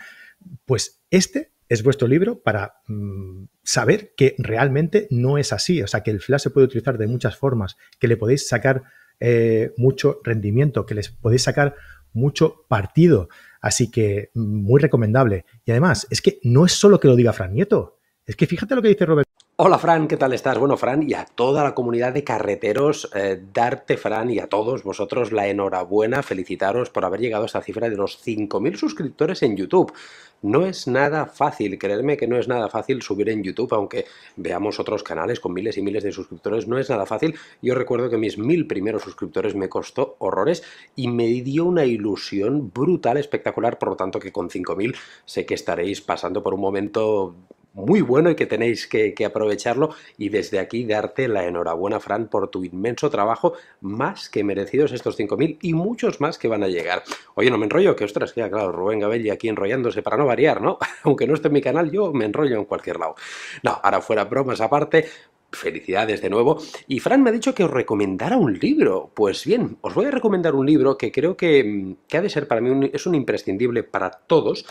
[0.65, 5.83] pues este es vuestro libro para mm, saber que realmente no es así.
[5.83, 8.83] O sea, que el flash se puede utilizar de muchas formas, que le podéis sacar
[9.21, 11.75] eh, mucho rendimiento, que les podéis sacar
[12.13, 13.29] mucho partido.
[13.61, 15.45] Así que muy recomendable.
[15.65, 18.75] Y además, es que no es solo que lo diga Fran Nieto, es que fíjate
[18.75, 19.29] lo que dice Robert.
[19.59, 20.59] Hola Fran, ¿qué tal estás?
[20.59, 24.83] Bueno, Fran, y a toda la comunidad de carreteros, eh, darte, Fran, y a todos
[24.83, 29.57] vosotros la enhorabuena, felicitaros por haber llegado a esta cifra de los 5.000 suscriptores en
[29.57, 29.95] YouTube.
[30.43, 34.05] No es nada fácil, creerme que no es nada fácil subir en YouTube, aunque
[34.37, 37.35] veamos otros canales con miles y miles de suscriptores, no es nada fácil.
[37.63, 40.65] Yo recuerdo que mis mil primeros suscriptores me costó horrores
[40.97, 45.55] y me dio una ilusión brutal, espectacular, por lo tanto que con 5.000 sé que
[45.55, 47.35] estaréis pasando por un momento
[47.77, 52.49] muy bueno y que tenéis que, aprovecharlo y desde aquí darte la enhorabuena Fran por
[52.49, 57.03] tu inmenso trabajo, más que merecidos estos 5.000 y muchos más que van a llegar.
[57.35, 60.63] Oye, no me enrollo, que ostras, queda claro, Rubén Gabelli aquí enrollándose para no variar,
[60.63, 60.79] ¿no?
[61.03, 63.15] Aunque no esté en mi canal, yo me enrollo en cualquier lado.
[63.63, 65.07] No, ahora fuera bromas aparte,
[65.53, 66.61] felicidades de nuevo.
[66.87, 69.11] Y Fran me ha dicho que os recomendara un libro.
[69.15, 72.61] Pues bien, os voy a recomendar un libro que creo que, ha de ser para
[72.61, 74.67] mí es un imprescindible para todos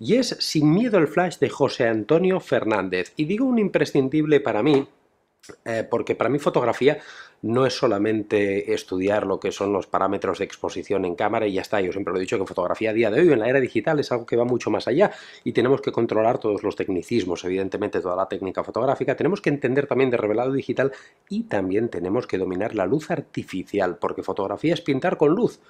[0.00, 3.12] y es Sin miedo al flash de José Antonio Fernández.
[3.16, 4.88] Y digo un imprescindible para mí,
[5.64, 6.98] eh, porque para mí fotografía
[7.42, 11.62] no es solamente estudiar lo que son los parámetros de exposición en cámara y ya
[11.62, 11.80] está.
[11.80, 13.98] Yo siempre lo he dicho que fotografía a día de hoy, en la era digital,
[14.00, 15.10] es algo que va mucho más allá
[15.44, 19.16] y tenemos que controlar todos los tecnicismos, evidentemente toda la técnica fotográfica.
[19.16, 20.92] Tenemos que entender también de revelado digital
[21.28, 25.60] y también tenemos que dominar la luz artificial, porque fotografía es pintar con luz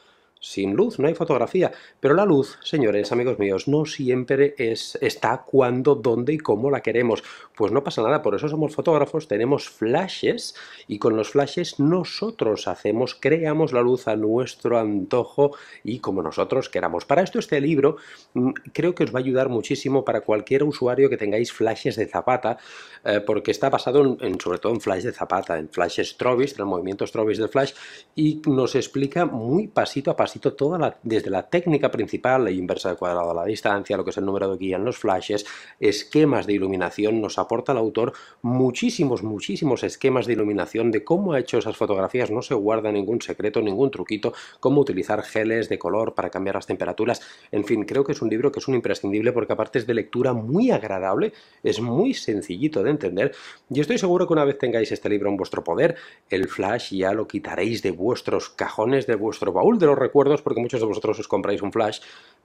[0.43, 1.71] Sin luz no hay fotografía,
[2.01, 6.81] pero la luz, señores, amigos míos, no siempre es, está cuando, dónde y cómo la
[6.81, 7.23] queremos.
[7.55, 10.55] Pues no pasa nada, por eso somos fotógrafos, tenemos flashes
[10.89, 16.71] y con los flashes nosotros hacemos, creamos la luz a nuestro antojo y como nosotros
[16.71, 17.05] queramos.
[17.05, 17.99] Para esto este libro
[18.33, 22.07] mm, creo que os va a ayudar muchísimo para cualquier usuario que tengáis flashes de
[22.07, 22.57] zapata,
[23.05, 26.61] eh, porque está basado en, sobre todo en flash de zapata, en flash strobis, en
[26.61, 27.75] el movimiento strobis del flash
[28.17, 32.89] y nos explica muy pasito a pasito toda la, desde la técnica principal, la inversa
[32.91, 35.45] del cuadrado a la distancia, lo que es el número de guía en los flashes,
[35.81, 38.13] esquemas de iluminación, nos aporta el autor
[38.43, 43.21] muchísimos, muchísimos esquemas de iluminación de cómo ha hecho esas fotografías, no se guarda ningún
[43.21, 47.21] secreto, ningún truquito, cómo utilizar geles de color para cambiar las temperaturas,
[47.51, 49.95] en fin, creo que es un libro que es un imprescindible porque aparte es de
[49.95, 53.33] lectura muy agradable, es muy sencillito de entender
[53.69, 55.97] y estoy seguro que una vez tengáis este libro en vuestro poder,
[56.29, 60.61] el flash ya lo quitaréis de vuestros cajones, de vuestro baúl de los recuerdos porque
[60.61, 62.01] muchos de vosotros os compráis un flash,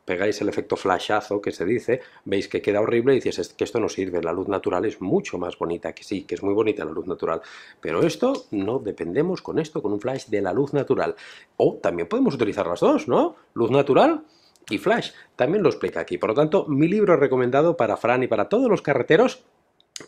[0.05, 3.79] pegáis el efecto flashazo que se dice, veis que queda horrible y dices que esto
[3.79, 6.85] no sirve, la luz natural es mucho más bonita, que sí, que es muy bonita
[6.85, 7.41] la luz natural,
[7.81, 11.15] pero esto no dependemos con esto, con un flash de la luz natural.
[11.57, 13.35] O también podemos utilizar las dos, ¿no?
[13.53, 14.23] Luz natural
[14.69, 16.17] y flash, también lo explica aquí.
[16.17, 19.43] Por lo tanto, mi libro recomendado para Fran y para todos los carreteros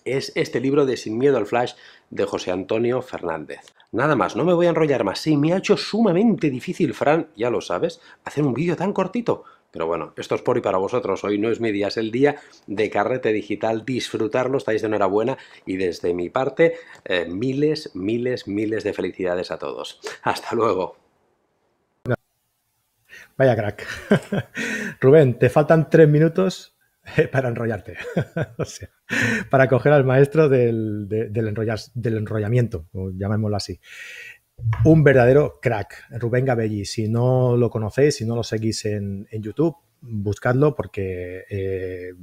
[0.06, 1.74] es este libro de Sin miedo al flash
[2.10, 3.62] de José Antonio Fernández.
[3.92, 5.20] Nada más, no me voy a enrollar más.
[5.20, 9.44] Sí, me ha hecho sumamente difícil, Fran, ya lo sabes, hacer un vídeo tan cortito.
[9.72, 11.24] Pero bueno, esto es por y para vosotros.
[11.24, 13.86] Hoy no es mi día, es el día de carrete digital.
[13.86, 15.38] Disfrutarlo, estáis de enhorabuena.
[15.66, 20.00] Y desde mi parte, eh, miles, miles, miles de felicidades a todos.
[20.24, 20.98] Hasta luego.
[23.38, 23.86] Vaya crack.
[25.02, 26.77] Rubén, te faltan tres minutos
[27.32, 27.98] para enrollarte.
[28.58, 28.90] o sea,
[29.50, 33.80] para coger al maestro del, del, del enrollamiento, llamémoslo así.
[34.86, 36.86] Un verdadero crack, Rubén Gabelli.
[36.86, 42.14] Si no lo conocéis, si no lo seguís en, YouTube, buscadlo porque eh,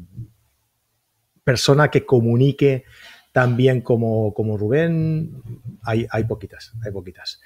[1.44, 2.84] persona que comunique
[3.32, 5.42] tan bien como, como Rubén,
[5.82, 7.40] hay, hay, poquitas, hay poquitas.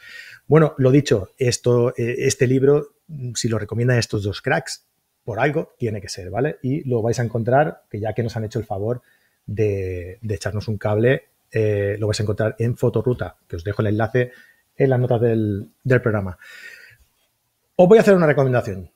[0.47, 2.95] Bueno, lo dicho, esto, eh, este libro,
[3.35, 4.88] si lo recomiendan estos dos cracks,
[5.29, 6.57] por algo tiene que ser, ¿vale?
[6.63, 9.03] Y lo vais a encontrar, que ya que nos han hecho el favor
[9.45, 13.89] de, echarnos un cable, eh, lo vais a encontrar en Fotoruta, que os dejo el
[13.89, 14.33] enlace
[14.75, 16.39] en las notas del, programa.
[17.77, 18.91] Os voy a hacer una recomendación.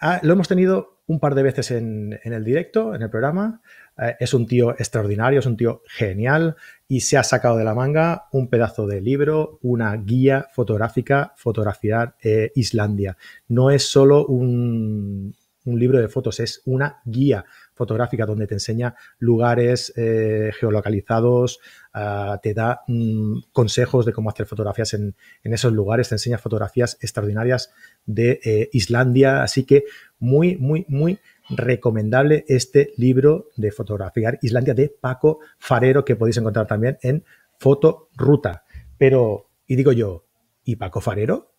[0.00, 3.62] Ah, lo hemos tenido un par de veces en, el directo, en el programa.
[3.96, 6.56] Eh, es un tío extraordinario, es un tío genial
[6.88, 12.16] y se ha sacado de la manga un pedazo de libro, una guía fotográfica, fotografiar
[12.20, 13.16] eh, Islandia.
[13.46, 15.36] No es solo un,
[15.68, 17.44] un libro de fotos, es una guía
[17.74, 21.60] fotográfica donde te enseña lugares eh, geolocalizados,
[21.92, 26.96] ah, te da mm, consejos de cómo hacer fotografías en, esos lugares, te enseña fotografías
[27.00, 27.72] extraordinarias
[28.06, 29.84] de eh, Islandia, así que
[30.18, 31.18] muy, muy, muy
[31.50, 37.24] recomendable este libro de fotografiar Islandia de Paco Farero que podéis encontrar también en
[37.58, 38.64] Fotoruta.
[38.96, 40.26] Pero, y digo yo,
[40.64, 41.54] ¿y Paco Farero?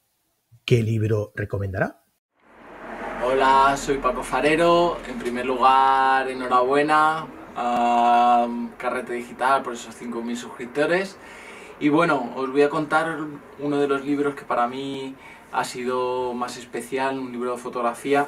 [0.65, 2.03] ¿Qué libro recomendará?
[3.31, 4.97] Hola, soy Paco Farero.
[5.07, 8.47] En primer lugar, enhorabuena a
[8.79, 11.15] Carrete Digital por esos 5.000 suscriptores.
[11.79, 13.19] Y bueno, os voy a contar
[13.59, 15.13] uno de los libros que para mí
[15.51, 18.25] ha sido más especial, un libro de fotografía.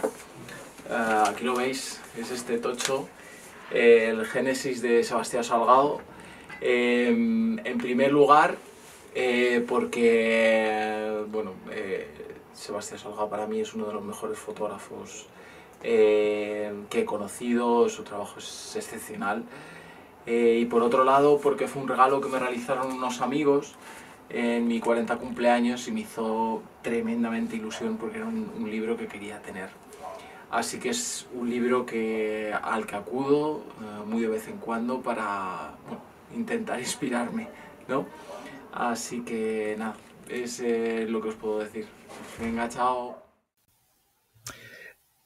[0.88, 3.10] Eh, aquí lo veis, es este tocho,
[3.72, 5.99] el Génesis de Sebastián Salgado.
[6.62, 8.56] Em, en primer lugar,
[9.16, 12.30] eh, porque, bueno, eh,
[12.62, 15.26] Sebastián Salga para mí es uno de los mejores fotógrafos
[15.82, 19.43] eh, que he conocido, su trabajo es excepcional.
[20.28, 23.74] Eh, y por otro lado, porque fue un regalo que me realizaron unos amigos
[24.30, 29.41] en mi 40 cumpleaños y me hizo tremendamente ilusión porque era un, libro que quería
[29.41, 29.70] tener.
[30.51, 35.01] Así que es un libro que, al que acudo eh, muy de vez en cuando
[35.01, 35.72] para
[36.36, 37.47] intentar inspirarme.
[37.88, 38.05] ¿no?
[38.72, 39.95] Así que nada,
[40.32, 40.61] es
[41.09, 41.86] lo que os puedo decir.
[42.39, 43.21] Venga, chao.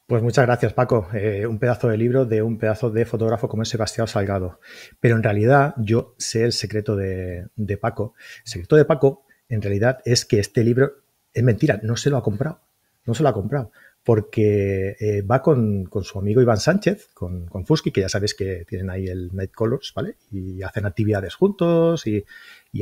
[0.07, 1.07] Pues muchas gracias, Paco.
[1.13, 4.59] Eh, un pedazo de libro de un pedazo de fotógrafo como es Sebastián Salgado.
[4.99, 7.49] Pero en realidad yo sé el secreto de,
[7.81, 8.13] Paco.
[8.43, 10.93] El secreto de Paco, en realidad, es que este libro
[11.33, 12.61] es mentira, no se lo ha comprado.
[13.05, 13.71] No se lo ha comprado.
[14.05, 18.91] Porque eh, va con, su amigo Iván Sánchez, con, Fusky, que ya sabéis que tienen
[18.91, 20.17] ahí el Night Colors, ¿vale?
[20.31, 22.23] Y hacen actividades juntos y,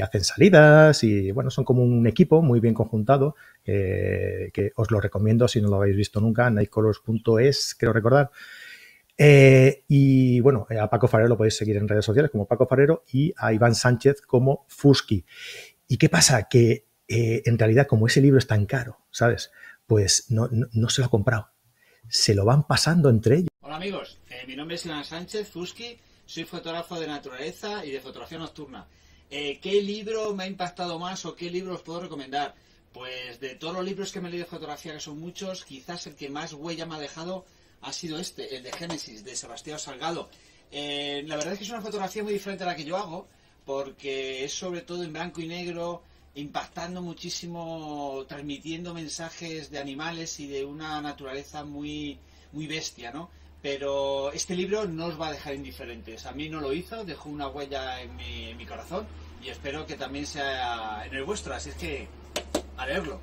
[0.01, 4.99] hacen salidas y bueno, son como un equipo muy bien conjuntado eh, que os lo
[4.99, 8.31] recomiendo si no lo habéis visto nunca, nightcolors.es, quiero recordar.
[9.17, 13.05] Eh, y bueno, a Paco Farero lo podéis seguir en redes sociales como Paco Farero
[13.13, 15.25] y a Iván Sánchez como Fusky.
[15.87, 16.49] ¿Y qué pasa?
[16.49, 19.51] Que en realidad como ese libro es tan caro, ¿sabes?
[19.87, 20.49] Pues no,
[20.89, 21.49] se lo ha comprado.
[22.09, 23.49] Se lo van pasando entre ellos.
[23.61, 27.99] Hola amigos, eh, mi nombre es Iván Sánchez Fuski, soy fotógrafo de naturaleza y de
[27.99, 28.87] fotografía nocturna.
[29.29, 32.53] Eh, ¿Qué libro me ha impactado más o qué libro os puedo recomendar?
[32.91, 36.05] Pues de todos los libros que me he leído de fotografía, que son muchos, quizás
[36.05, 37.45] el que más huella me ha dejado
[37.81, 40.29] ha sido este, el de Génesis, de Sebastián Salgado.
[40.71, 43.27] Eh, la verdad es que es una fotografía muy diferente a la que yo hago,
[43.65, 46.03] porque es sobre todo en blanco y negro,
[46.35, 52.17] impactando muchísimo, transmitiendo mensajes de animales y de una naturaleza muy,
[52.51, 53.29] muy bestia, ¿no?
[53.61, 56.25] Pero este libro no os va a dejar indiferentes.
[56.25, 59.05] A mí no lo hizo, dejó una huella en mi, en mi corazón
[59.41, 61.53] y espero que también sea en el vuestro.
[61.53, 62.07] Así es que
[62.77, 63.21] a leerlo.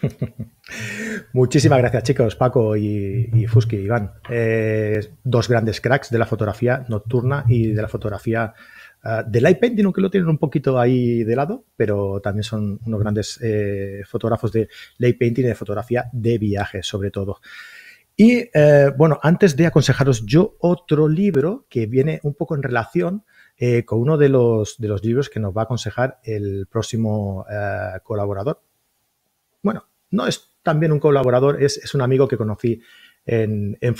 [1.32, 4.12] Muchísimas gracias, chicos, Paco y, y Fusky, Iván.
[4.30, 8.54] Eh, dos grandes cracks de la fotografía nocturna y de la fotografía
[9.04, 12.80] uh, del light painting, aunque lo tienen un poquito ahí de lado, pero también son
[12.84, 17.40] unos grandes eh, fotógrafos de light painting y de fotografía de viaje, sobre todo.
[18.16, 23.24] Y eh, bueno, antes de aconsejaros yo otro libro que viene un poco en relación
[23.56, 27.44] eh, con uno de los, de los libros que nos va a aconsejar el próximo
[28.02, 28.62] colaborador.
[29.62, 32.80] Bueno, no es también un colaborador, es, un amigo que conocí
[33.26, 33.94] en, en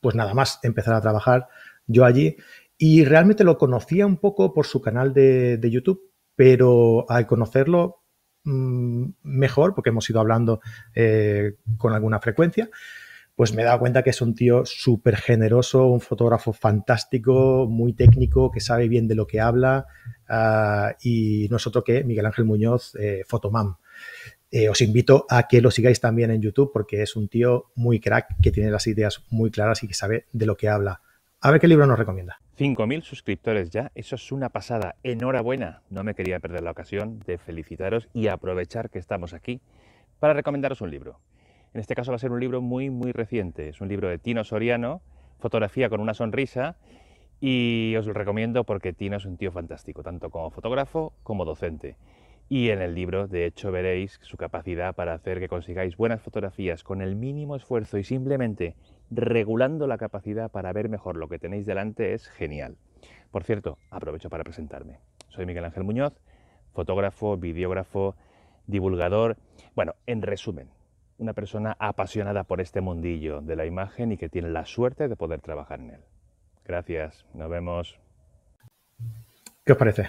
[0.00, 1.48] pues nada más empezar a trabajar
[1.86, 2.36] yo allí.
[2.84, 8.02] Y realmente lo conocía un poco por su canal de, YouTube, pero al conocerlo
[8.42, 10.60] mm, mejor, porque hemos ido hablando
[10.92, 12.68] eh, con alguna frecuencia,
[13.36, 17.92] pues me he dado cuenta que es un tío súper generoso, un fotógrafo fantástico, muy
[17.92, 19.86] técnico, que sabe bien de lo que habla
[20.28, 23.22] uh, y no es otro que Miguel Ángel Muñoz, eh.
[24.50, 28.00] Eh, os invito a que lo sigáis también en YouTube porque es un tío muy
[28.00, 31.00] crack que tiene las ideas muy claras y que sabe de lo que habla.
[31.44, 32.40] A ver qué libro nos recomienda.
[32.56, 34.94] 5.000 suscriptores ya, eso es una pasada.
[35.02, 35.82] Enhorabuena.
[35.90, 39.60] No me quería perder la ocasión de felicitaros y aprovechar que estamos aquí
[40.20, 41.18] para recomendaros un libro.
[41.74, 43.68] En este caso va a ser un libro muy, muy reciente.
[43.68, 45.02] Es un libro de Tino Soriano,
[45.40, 46.76] fotografía con una sonrisa,
[47.40, 51.96] y os lo recomiendo porque Tino es un tío fantástico, tanto como fotógrafo como docente.
[52.48, 56.84] Y en el libro, de hecho, veréis su capacidad para hacer que consigáis buenas fotografías
[56.84, 58.76] con el mínimo esfuerzo y simplemente
[59.14, 62.76] regulando la capacidad para ver mejor lo que tenéis delante es genial.
[63.30, 64.98] Por cierto, aprovecho para presentarme.
[65.28, 66.14] Soy Miguel Ángel Muñoz,
[66.72, 68.16] fotógrafo, videógrafo,
[68.66, 69.36] divulgador.
[69.74, 70.68] Bueno, en resumen,
[71.18, 75.16] una persona apasionada por este mundillo de la imagen y que tiene la suerte de
[75.16, 76.00] poder trabajar en él.
[76.64, 77.98] Gracias, nos vemos.
[79.64, 80.08] ¿Qué os parece?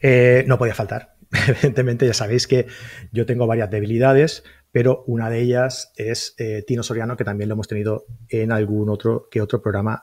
[0.00, 1.16] Eh, no podía faltar.
[1.48, 2.66] Evidentemente ya sabéis que
[3.12, 4.44] yo tengo varias debilidades,
[4.76, 8.90] pero una de ellas es eh, Tino Soriano, que también lo hemos tenido en algún
[8.90, 10.02] otro que otro programa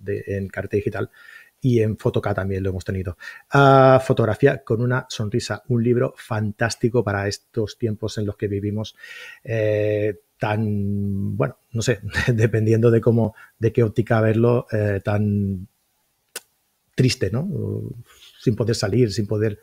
[0.00, 1.08] de, en Carta Digital
[1.60, 3.16] y en Fotoca también lo hemos tenido.
[3.54, 8.96] Uh, fotografía con una sonrisa, un libro fantástico para estos tiempos en los que vivimos.
[9.44, 12.00] Eh, tan, bueno, no sé,
[12.34, 15.68] dependiendo de cómo, de qué óptica verlo, eh, tan
[16.96, 17.48] triste, ¿no?
[18.46, 19.58] Sin poder salir, sin poder,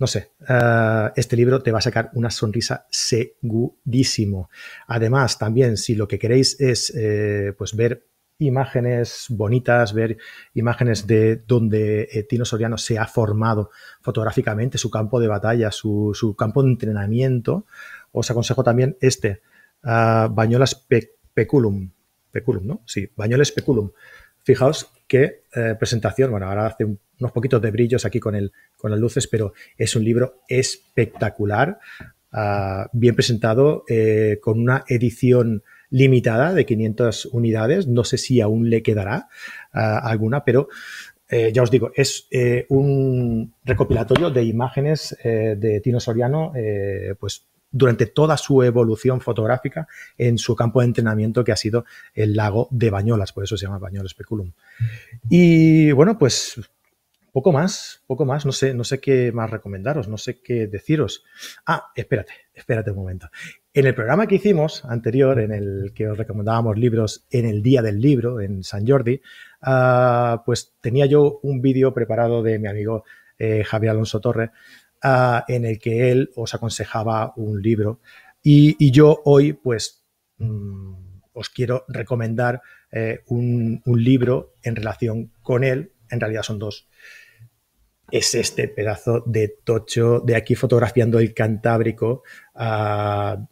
[0.00, 4.50] no sé, uh, este libro te va a sacar una sonrisa segurísimo.
[4.88, 8.04] Además, también si lo que queréis es, eh, pues ver
[8.40, 10.18] imágenes bonitas, ver
[10.52, 16.34] imágenes de donde eh, Tino Soriano se ha formado fotográficamente, su campo de batalla, su,
[16.36, 17.66] campo de entrenamiento,
[18.10, 19.42] os aconsejo también este,
[19.84, 20.74] uh, Bañolas
[21.34, 21.92] Peculum.
[22.32, 22.82] Peculum, ¿no?
[22.84, 23.92] Sí, Bañoles Peculum.
[24.42, 28.90] Fijaos qué eh, presentación, bueno, ahora hace unos poquitos de brillos aquí con, el, con
[28.90, 31.78] las luces, pero es un libro espectacular,
[32.32, 37.86] ah, bien presentado, eh, con una edición limitada de 500 unidades.
[37.86, 39.28] No sé si aún le quedará
[39.74, 40.70] uh, alguna, pero
[41.28, 42.28] eh, ya os digo, es
[42.70, 46.54] un recopilatorio de imágenes de Tino Soriano,
[47.20, 52.36] pues durante toda su evolución fotográfica en su campo de entrenamiento que ha sido el
[52.36, 54.52] lago de Bañolas, por eso se llama Bañolas Speculum.
[55.28, 56.60] Y bueno, pues
[57.32, 61.24] poco más, poco más, no sé, no sé qué más recomendaros, no sé qué deciros.
[61.66, 63.30] Ah, espérate, espérate un momento.
[63.72, 67.80] En el programa que hicimos anterior, en el que os recomendábamos libros en el día
[67.80, 69.22] del libro, en San Jordi,
[69.62, 73.04] uh, pues tenía yo un vídeo preparado de mi amigo
[73.38, 74.52] eh, Javier Alonso Torre,
[75.04, 78.00] uh, en el que él os aconsejaba un libro.
[78.42, 80.04] Y, yo hoy, pues,
[80.38, 80.94] mmm,
[81.32, 85.92] os quiero recomendar eh, un, libro en relación con él.
[86.10, 86.88] En realidad son dos
[88.10, 92.22] es este pedazo de tocho de aquí fotografiando el Cantábrico.
[92.54, 93.42] Uh,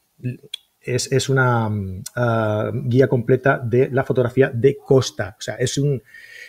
[0.83, 5.35] es, es, una uh, guía completa de la fotografía de costa.
[5.39, 6.03] O sea, es un,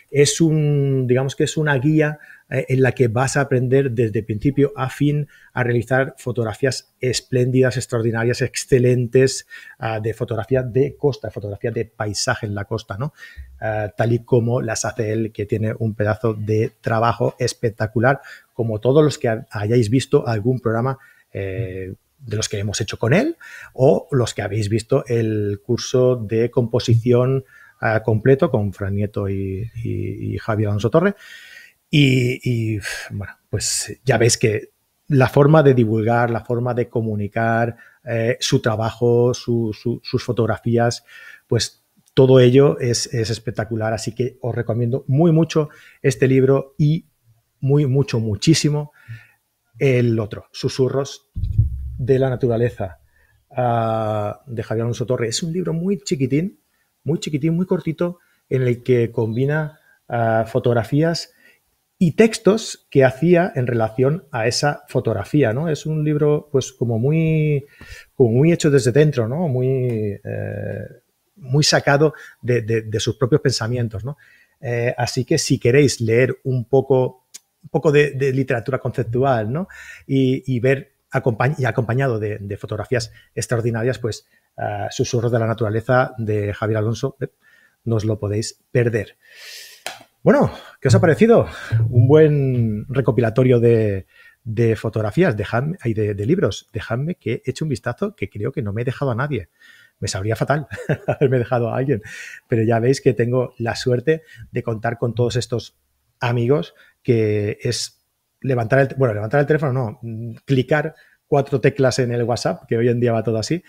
[0.10, 2.20] es un digamos que es una guía
[2.52, 7.78] eh, en la que vas a aprender desde principio a fin a realizar fotografías espléndidas,
[7.78, 9.48] extraordinarias, excelentes,
[9.80, 13.14] ah, de fotografía de costa, fotografía de paisaje en la costa, ¿no?
[13.62, 18.20] Ah, tal y como las hace él, que tiene un pedazo de trabajo espectacular,
[18.54, 20.98] como todos los que hayáis visto algún programa
[21.34, 23.38] eh, de los que hemos hecho con él
[23.74, 27.46] o los que habéis visto el curso de composición
[27.80, 31.16] ah, completo con Fran Nieto y, Javier Alonso Torre.
[31.94, 32.80] Y,
[33.12, 34.70] bueno, pues ya veis que
[35.08, 37.76] la forma de divulgar, la forma de comunicar
[38.06, 41.04] eh, su trabajo, sus fotografías,
[41.48, 41.84] pues
[42.14, 43.94] todo ello es, es, espectacular.
[43.94, 45.68] Así que os recomiendo muy mucho
[46.02, 47.08] este libro y
[47.60, 48.94] muy, mucho, muchísimo
[49.78, 51.30] el otro, Susurros
[51.98, 53.00] de la Naturaleza,
[53.50, 55.28] ah, de Javier Alonso Torre.
[55.28, 56.62] Es un libro muy chiquitín,
[57.04, 61.34] muy chiquitín, muy cortito, en el que combina ah, fotografías
[62.04, 65.70] y textos que hacía en relación a esa fotografía, ¿no?
[65.70, 67.68] Es un libro, pues, como muy,
[68.16, 69.48] como muy hecho desde dentro, ¿no?
[69.48, 70.88] Muy, eh,
[71.36, 74.18] muy sacado de, sus propios pensamientos, ¿no?
[74.60, 77.28] Eh, así que si queréis leer un poco,
[77.62, 79.68] un poco de, literatura conceptual, ¿no?
[80.08, 84.26] Y, ver acompañado de, fotografías extraordinarias, pues
[84.58, 87.28] uh, Susurros de la Naturaleza de Javier Alonso, eh,
[87.84, 89.18] no os lo podéis perder.
[90.24, 91.48] Bueno, ¿qué os ha parecido?
[91.90, 94.06] Un buen recopilatorio de,
[94.76, 96.70] fotografías, dejadme, de, de libros.
[96.72, 99.50] Dejadme que he hecho un vistazo que creo que no me he dejado a nadie.
[100.00, 100.68] Me sabría fatal
[101.08, 102.04] haberme dejado a alguien,
[102.48, 105.80] pero ya veis que tengo la suerte de contar con todos estos
[106.20, 108.06] amigos que es
[108.42, 110.94] levantar el, bueno, levantar el teléfono, no, mm, clicar
[111.26, 113.64] cuatro teclas en el WhatsApp, que hoy en día va todo así,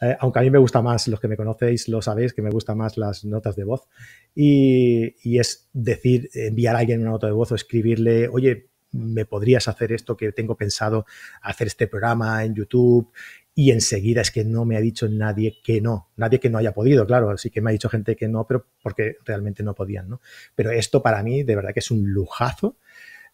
[0.00, 2.50] eh, aunque a mí me gusta más, los que me conocéis lo sabéis, que me
[2.50, 3.86] gustan más las notas de voz.
[4.34, 9.68] Y, es decir, enviar a alguien una nota de voz o escribirle, oye, me podrías
[9.68, 11.04] hacer esto que tengo pensado,
[11.42, 13.12] hacer este programa en YouTube.
[13.54, 16.72] Y enseguida es que no me ha dicho nadie que no, nadie que no haya
[16.72, 20.08] podido, claro, sí que me ha dicho gente que no, pero porque realmente no podían,
[20.08, 20.20] ¿no?
[20.54, 22.76] Pero esto para mí de verdad que es un lujazo.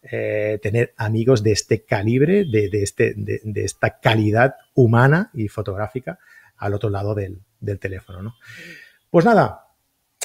[0.09, 6.19] Eh, tener amigos de este calibre, de, este, de, esta calidad humana y fotográfica
[6.57, 7.41] al otro lado del,
[7.79, 8.21] teléfono.
[8.21, 8.35] ¿no?
[9.09, 9.63] Pues nada,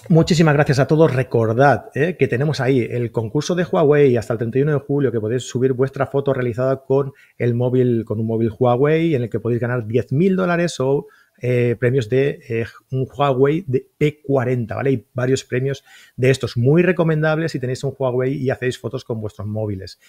[0.09, 1.15] Muchísimas gracias a todos.
[1.15, 5.21] Recordad eh, que tenemos ahí el concurso de Huawei hasta el 31 de julio, que
[5.21, 9.39] podéis subir vuestra foto realizada con el móvil, con un móvil Huawei, en el que
[9.39, 11.07] podéis ganar 10.000 dólares o
[11.41, 14.91] eh, premios de eh, un Huawei de P40, ¿vale?
[14.91, 15.85] Hay varios premios
[16.17, 20.01] de estos muy recomendables si tenéis un Huawei y hacéis fotos con vuestros móviles.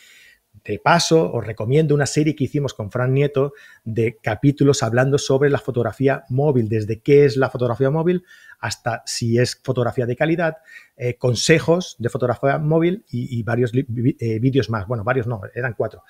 [0.64, 5.50] De paso, os recomiendo una serie que hicimos con Fran Nieto de capítulos hablando sobre
[5.50, 8.24] la fotografía móvil, desde qué es la fotografía móvil
[8.60, 10.58] hasta si es fotografía de calidad,
[10.96, 14.88] eh, consejos de fotografía móvil y, varios vídeos más.
[14.88, 16.04] Bueno, varios no, eran cuatro.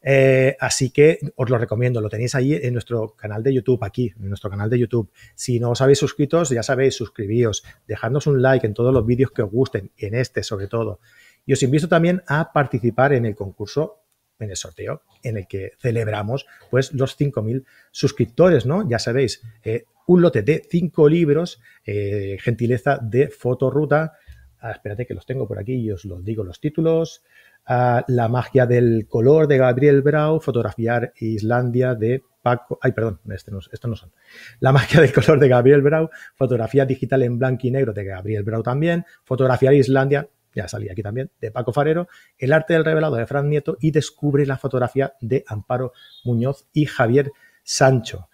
[0.00, 4.12] Eh, así que os lo recomiendo, lo tenéis ahí en nuestro canal de YouTube, aquí,
[4.16, 5.10] en nuestro canal de YouTube.
[5.34, 9.32] Si no os habéis suscrito, ya sabéis, suscribíos, dejadnos un like en todos los vídeos
[9.32, 11.00] que os gusten, en este sobre todo.
[11.48, 14.02] Y os invito también a participar en el concurso,
[14.38, 18.86] en el sorteo, en el que celebramos pues los 5.000 suscriptores, ¿no?
[18.86, 24.12] Ya sabéis, eh, un lote de 5 libros, eh, gentileza de Fotoruta.
[24.60, 27.22] Ah, espérate que los tengo por aquí y os los digo los títulos.
[27.66, 32.78] La magia del color de Gabriel Brau, Fotografiar Islandia de Paco.
[32.82, 34.12] Ay, perdón, este estos no son.
[34.60, 38.42] La magia del color de Gabriel Brau, Fotografía digital en blanco y negro de Gabriel
[38.42, 43.16] Brau también, Fotografiar Islandia, ya salía aquí también, de Paco Farero, El arte del revelado
[43.16, 45.92] de Fran Nieto y Descubre la fotografía de Amparo
[46.24, 47.32] Muñoz y Javier
[47.62, 48.28] Sancho.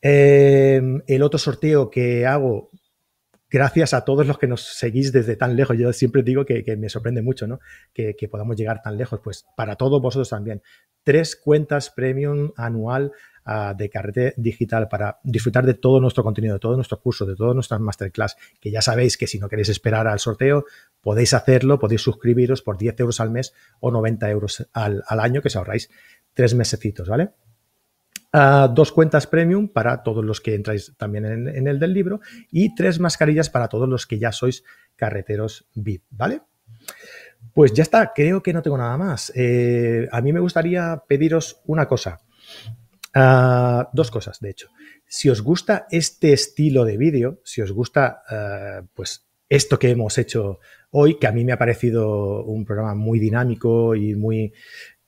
[0.00, 2.70] Em, el otro sorteo que hago
[3.48, 5.76] gracias a todos los que nos seguís desde tan lejos.
[5.78, 7.60] Yo siempre digo que, me sorprende mucho, ¿no?
[7.92, 9.20] Que, podamos llegar tan lejos.
[9.22, 10.62] Pues para todos vosotros también.
[11.04, 13.12] Tres cuentas premium anual
[13.44, 17.36] ah, de carrete digital para disfrutar de todo nuestro contenido, de todo nuestro curso, de
[17.36, 18.36] todas nuestras masterclass.
[18.60, 20.64] Que ya sabéis que si no queréis esperar al sorteo,
[21.00, 25.42] podéis hacerlo, podéis suscribiros por 10 euros al mes o 90 euros al, al año,
[25.42, 25.90] que os ahorráis
[26.34, 27.32] tres mesecitos, ¿vale?
[28.70, 32.20] dos cuentas premium para todos los que entráis también en, el del libro
[32.50, 34.64] y tres mascarillas para todos los que ya sois
[34.96, 36.40] carreteros VIP, ¿vale?
[37.52, 39.32] Pues ya está, creo que no tengo nada más.
[39.34, 42.20] Eh, a mí me gustaría pediros una cosa.
[43.14, 44.68] Ah, dos cosas, de hecho.
[45.06, 50.16] Si os gusta este estilo de vídeo, si os gusta ah, pues esto que hemos
[50.16, 50.60] hecho
[50.90, 54.54] hoy, que a mí me ha parecido un programa muy dinámico y muy,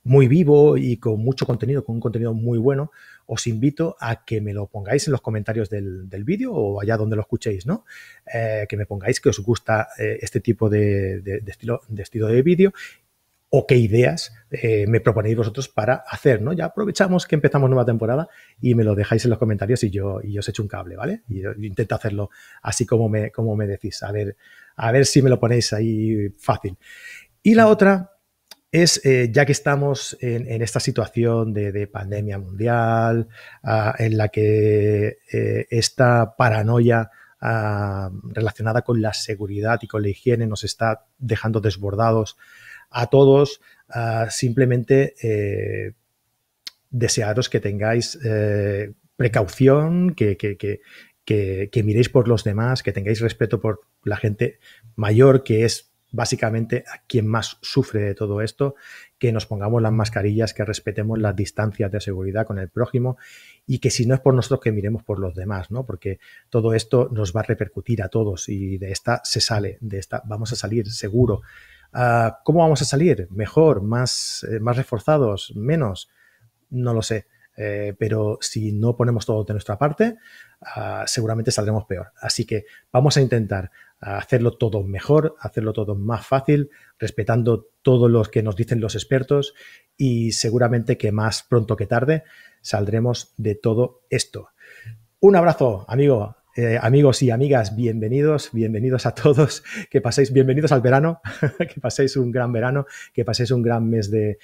[0.03, 2.91] muy vivo y con mucho contenido, con un contenido muy bueno,
[3.27, 7.17] os invito a que me lo pongáis en los comentarios del, vídeo o allá donde
[7.17, 7.87] lo escuchéis, ¿no?
[8.33, 12.43] Eh, que me pongáis que os gusta eh, este tipo de, estilo, de estilo de
[12.43, 12.73] vídeo
[13.57, 16.53] o qué ideas eh, me proponéis vosotros para hacer, ¿no?
[16.53, 18.27] Ya aprovechamos que empezamos nueva temporada
[18.61, 21.23] y me lo dejáis en los comentarios y yo, y os echo un cable, ¿vale?
[21.29, 22.31] Y yo intento hacerlo
[22.63, 24.37] así como me, como me decís, a ver,
[24.75, 26.77] a ver si me lo ponéis ahí fácil.
[27.45, 28.11] Y la otra
[28.73, 33.29] es, eh, ya que estamos en, esta situación de, pandemia mundial,
[33.63, 37.09] ah, en la que eh, esta paranoia
[37.41, 42.37] ah, relacionada con la seguridad y con la higiene nos está dejando desbordados
[42.95, 43.61] a todos,
[44.31, 45.93] simplemente eh,
[46.91, 48.19] desearos que tengáis
[49.17, 50.37] precaución, que,
[51.27, 54.59] que miréis por los demás, que tengáis respeto por la gente
[54.97, 58.77] mayor que es básicamente a quien más sufre de todo esto,
[59.19, 63.17] que nos pongamos las mascarillas, que respetemos las distancias de seguridad con el prójimo
[63.67, 65.85] y que si no es por nosotros que miremos por los demás, ¿no?
[65.85, 66.21] Porque
[66.51, 70.23] todo esto nos va a repercutir a todos y de esta se sale, de esta
[70.25, 71.43] vamos a salir seguro.
[71.95, 73.29] Ah, ¿Cómo vamos a salir?
[73.31, 73.81] ¿Mejor?
[73.81, 75.53] ¿Más, eh, más reforzados?
[75.55, 76.11] ¿Menos?
[76.71, 77.29] No lo sé.
[77.57, 80.17] Eh, pero si no ponemos todo de nuestra parte,
[80.61, 82.09] ah, seguramente saldremos peor.
[82.21, 83.71] Así que vamos a intentar
[84.01, 86.69] hacerlo todo mejor, hacerlo todo más fácil,
[86.99, 89.55] respetando todo lo que nos dicen los expertos
[89.97, 92.25] y seguramente que más pronto que tarde
[92.61, 94.49] saldremos de todo esto.
[95.21, 96.37] Un abrazo, amigo.
[96.57, 101.21] Eh, amigos y amigas, bienvenidos, bienvenidos a todos, que paséis, bienvenidos al verano,
[101.59, 104.39] que paséis un gran verano, que paséis un gran mes de,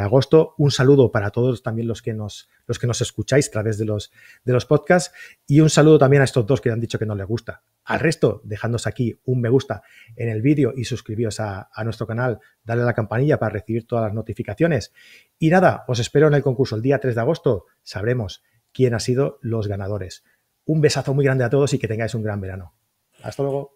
[0.00, 0.54] agosto.
[0.56, 3.84] Un saludo para todos también los que nos, los que nos escucháis a través de
[3.84, 4.12] los,
[4.46, 5.12] de los podcasts
[5.46, 7.62] y un saludo también a estos dos que han dicho que no les gusta.
[7.84, 9.82] Al resto, dejándos aquí un me gusta
[10.16, 13.86] en el vídeo y suscribíos a, a nuestro canal, dale a la campanilla para recibir
[13.86, 14.94] todas las notificaciones.
[15.38, 19.00] Y nada, os espero en el concurso el día 3 de agosto, sabremos quién ha
[19.00, 20.22] sido los ganadores.
[20.66, 22.74] Un besazo muy grande a todos y que tengáis un gran verano.
[23.22, 23.75] Hasta luego.